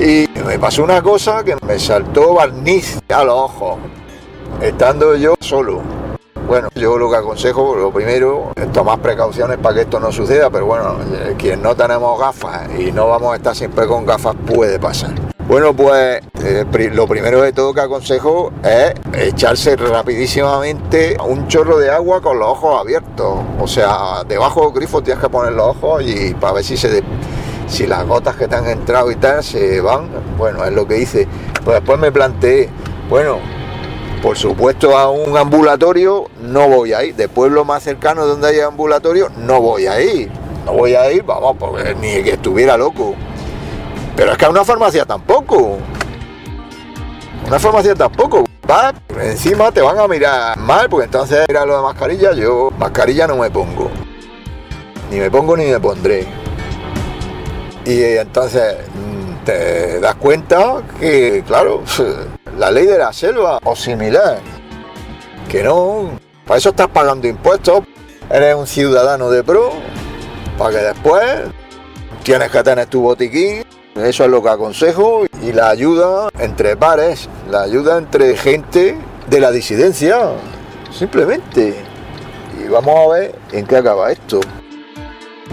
Y 0.00 0.28
me 0.44 0.58
pasó 0.58 0.82
una 0.82 1.02
cosa 1.02 1.44
que 1.44 1.56
me 1.66 1.78
saltó 1.78 2.34
barniz 2.34 2.98
a 3.08 3.24
los 3.24 3.34
ojos, 3.34 3.78
estando 4.60 5.14
yo 5.16 5.34
solo. 5.40 5.82
Bueno, 6.46 6.68
yo 6.74 6.98
lo 6.98 7.08
que 7.08 7.16
aconsejo, 7.16 7.76
lo 7.76 7.92
primero, 7.92 8.52
tomar 8.72 9.00
precauciones 9.00 9.58
para 9.58 9.76
que 9.76 9.80
esto 9.82 10.00
no 10.00 10.10
suceda, 10.10 10.50
pero 10.50 10.66
bueno, 10.66 10.96
eh, 11.14 11.34
quien 11.38 11.62
no 11.62 11.74
tenemos 11.76 12.18
gafas 12.18 12.68
y 12.78 12.90
no 12.90 13.08
vamos 13.08 13.32
a 13.32 13.36
estar 13.36 13.54
siempre 13.54 13.86
con 13.86 14.04
gafas 14.04 14.34
puede 14.46 14.78
pasar. 14.78 15.12
Bueno, 15.46 15.74
pues 15.74 16.20
eh, 16.44 16.64
lo 16.92 17.06
primero 17.06 17.42
de 17.42 17.52
todo 17.52 17.74
que 17.74 17.80
aconsejo 17.80 18.52
es 18.64 18.94
echarse 19.12 19.76
rapidísimamente 19.76 21.16
un 21.26 21.48
chorro 21.48 21.78
de 21.78 21.90
agua 21.90 22.20
con 22.20 22.38
los 22.38 22.48
ojos 22.48 22.80
abiertos. 22.80 23.38
O 23.60 23.66
sea, 23.66 24.24
debajo 24.26 24.62
del 24.62 24.72
grifo 24.72 25.02
tienes 25.02 25.22
que 25.22 25.28
poner 25.28 25.52
los 25.52 25.76
ojos 25.76 26.02
y 26.06 26.34
para 26.34 26.54
ver 26.54 26.64
si 26.64 26.76
se, 26.76 27.02
si 27.66 27.86
las 27.86 28.06
gotas 28.06 28.36
que 28.36 28.48
te 28.48 28.56
han 28.56 28.66
entrado 28.66 29.10
y 29.10 29.16
tal 29.16 29.42
se 29.42 29.80
van, 29.80 30.08
bueno, 30.36 30.64
es 30.64 30.72
lo 30.72 30.86
que 30.86 30.98
hice. 30.98 31.26
Pues 31.64 31.76
después 31.76 31.98
me 31.98 32.12
planteé, 32.12 32.68
bueno, 33.08 33.38
por 34.22 34.36
supuesto 34.36 34.96
a 34.96 35.10
un 35.10 35.36
ambulatorio 35.36 36.26
no 36.40 36.68
voy 36.68 36.92
a 36.92 37.04
ir, 37.04 37.16
de 37.16 37.28
pueblo 37.28 37.64
más 37.64 37.82
cercano 37.82 38.26
donde 38.26 38.48
haya 38.48 38.66
ambulatorio 38.66 39.30
no 39.36 39.60
voy 39.60 39.86
a 39.86 40.00
ir, 40.00 40.30
no 40.64 40.72
voy 40.74 40.94
a 40.94 41.10
ir, 41.10 41.24
vamos, 41.24 41.56
pues, 41.58 41.96
ni 41.98 42.22
que 42.22 42.32
estuviera 42.32 42.76
loco. 42.76 43.14
Pero 44.16 44.32
es 44.32 44.38
que 44.38 44.44
a 44.44 44.50
una 44.50 44.64
farmacia 44.64 45.04
tampoco. 45.04 45.78
Una 47.46 47.58
farmacia 47.58 47.94
tampoco. 47.94 48.44
Va, 48.70 48.94
encima 49.20 49.72
te 49.72 49.80
van 49.80 49.98
a 49.98 50.06
mirar 50.06 50.56
mal, 50.58 50.88
porque 50.88 51.06
entonces 51.06 51.44
era 51.48 51.66
lo 51.66 51.76
de 51.76 51.82
mascarilla, 51.82 52.32
yo 52.32 52.70
mascarilla 52.78 53.26
no 53.26 53.36
me 53.36 53.50
pongo. 53.50 53.90
Ni 55.10 55.18
me 55.18 55.30
pongo 55.30 55.56
ni 55.56 55.66
me 55.66 55.80
pondré. 55.80 56.41
Y 57.84 58.02
entonces 58.02 58.76
mm, 58.94 59.44
te 59.44 60.00
das 60.00 60.14
cuenta 60.16 60.82
que, 61.00 61.42
claro, 61.46 61.82
la 62.58 62.70
ley 62.70 62.86
de 62.86 62.98
la 62.98 63.12
selva 63.12 63.58
o 63.64 63.74
similar, 63.74 64.38
que 65.48 65.62
no, 65.62 66.10
para 66.46 66.58
eso 66.58 66.70
estás 66.70 66.88
pagando 66.88 67.26
impuestos, 67.26 67.82
eres 68.30 68.54
un 68.54 68.66
ciudadano 68.66 69.30
de 69.30 69.42
pro, 69.42 69.72
para 70.56 70.70
que 70.70 70.84
después 70.84 71.24
tienes 72.22 72.50
que 72.50 72.62
tener 72.62 72.86
tu 72.86 73.02
botiquín, 73.02 73.64
eso 73.96 74.24
es 74.24 74.30
lo 74.30 74.42
que 74.42 74.48
aconsejo, 74.48 75.26
y 75.42 75.52
la 75.52 75.70
ayuda 75.70 76.28
entre 76.38 76.76
pares, 76.76 77.28
la 77.50 77.62
ayuda 77.62 77.98
entre 77.98 78.36
gente 78.36 78.96
de 79.28 79.40
la 79.40 79.50
disidencia, 79.50 80.18
simplemente. 80.92 81.74
Y 82.62 82.68
vamos 82.68 82.94
a 82.96 83.12
ver 83.12 83.34
en 83.50 83.66
qué 83.66 83.76
acaba 83.76 84.12
esto. 84.12 84.40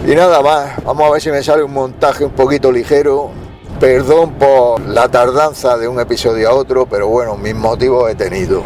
Y 0.06 0.14
nada 0.14 0.40
más, 0.40 0.82
vamos 0.82 1.06
a 1.06 1.10
ver 1.12 1.20
si 1.20 1.30
me 1.30 1.42
sale 1.42 1.62
un 1.62 1.74
montaje 1.74 2.24
un 2.24 2.30
poquito 2.30 2.72
ligero. 2.72 3.30
Perdón 3.78 4.32
por 4.34 4.80
la 4.80 5.08
tardanza 5.08 5.76
de 5.76 5.88
un 5.88 6.00
episodio 6.00 6.48
a 6.48 6.54
otro, 6.54 6.86
pero 6.86 7.08
bueno, 7.08 7.36
mis 7.36 7.54
motivos 7.54 8.10
he 8.10 8.14
tenido. 8.14 8.62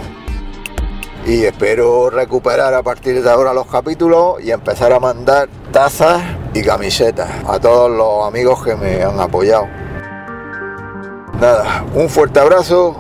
Y 1.26 1.44
espero 1.44 2.08
recuperar 2.08 2.72
a 2.74 2.82
partir 2.82 3.22
de 3.22 3.30
ahora 3.30 3.52
los 3.52 3.66
capítulos 3.66 4.42
y 4.42 4.52
empezar 4.52 4.92
a 4.92 5.00
mandar 5.00 5.48
tazas 5.72 6.22
y 6.52 6.62
camisetas 6.62 7.28
a 7.48 7.58
todos 7.58 7.90
los 7.90 8.26
amigos 8.26 8.62
que 8.62 8.76
me 8.76 9.02
han 9.02 9.18
apoyado. 9.18 9.66
Nada, 11.40 11.84
un 11.94 12.08
fuerte 12.08 12.38
abrazo 12.38 12.94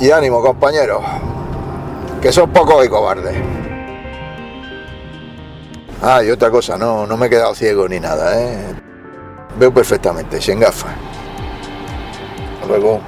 y 0.00 0.10
ánimo 0.10 0.42
compañeros, 0.42 1.02
que 2.22 2.32
son 2.32 2.50
pocos 2.50 2.84
y 2.86 2.88
cobardes. 2.88 3.63
Ah, 6.06 6.22
y 6.22 6.30
otra 6.30 6.50
cosa, 6.50 6.76
no, 6.76 7.06
no 7.06 7.16
me 7.16 7.28
he 7.28 7.30
quedado 7.30 7.54
ciego 7.54 7.88
ni 7.88 7.98
nada, 7.98 8.38
¿eh? 8.38 8.74
Veo 9.58 9.72
perfectamente, 9.72 10.38
sin 10.38 10.60
gafas. 10.60 10.94
Luego. 12.68 13.00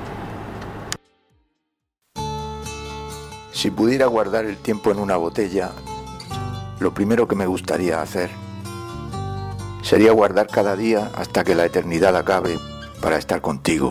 Si 3.53 3.71
pudiera 3.71 4.07
guardar 4.07 4.47
el 4.47 4.57
tiempo 4.57 4.93
en 4.93 4.99
una 4.99 5.19
botella, 5.19 5.73
lo 6.81 6.95
primero 6.95 7.29
que 7.29 7.37
me 7.37 7.45
gustaría 7.45 8.01
hacer 8.01 8.31
sería 9.83 10.13
guardar 10.13 10.47
cada 10.47 10.75
día 10.75 11.11
hasta 11.17 11.45
que 11.45 11.55
la 11.55 11.67
eternidad 11.67 12.17
acabe 12.17 12.59
para 13.03 13.19
estar 13.19 13.43
contigo. 13.43 13.91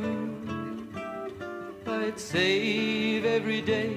save 2.31 3.25
every 3.25 3.59
day 3.59 3.93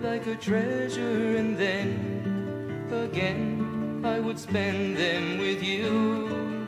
like 0.00 0.26
a 0.26 0.34
treasure, 0.34 1.36
and 1.36 1.56
then 1.56 2.88
again 2.90 4.02
I 4.04 4.18
would 4.18 4.36
spend 4.36 4.96
them 4.96 5.38
with 5.38 5.62
you. 5.62 6.66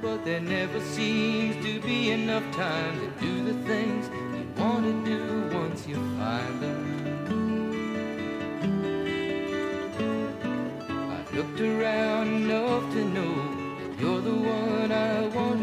But 0.00 0.24
there 0.24 0.40
never 0.40 0.78
seems 0.80 1.56
to 1.66 1.80
be 1.80 2.12
enough 2.12 2.44
time 2.54 3.00
to 3.00 3.08
do 3.20 3.42
the 3.50 3.54
things 3.66 4.08
you 4.36 4.46
want 4.62 4.84
to 4.84 4.94
do 5.10 5.58
once 5.58 5.88
you 5.88 5.96
find 6.18 6.60
them. 6.62 6.80
I've 11.14 11.34
looked 11.34 11.60
around 11.60 12.28
enough 12.28 12.92
to 12.92 13.04
know 13.16 13.34
you're 13.98 14.20
the 14.20 14.36
one 14.36 14.92
I 14.92 15.26
want 15.34 15.62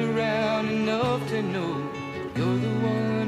around 0.00 0.68
enough 0.68 1.28
to 1.28 1.42
know 1.42 1.88
you're 2.36 2.56
the 2.56 2.74
one. 2.86 3.19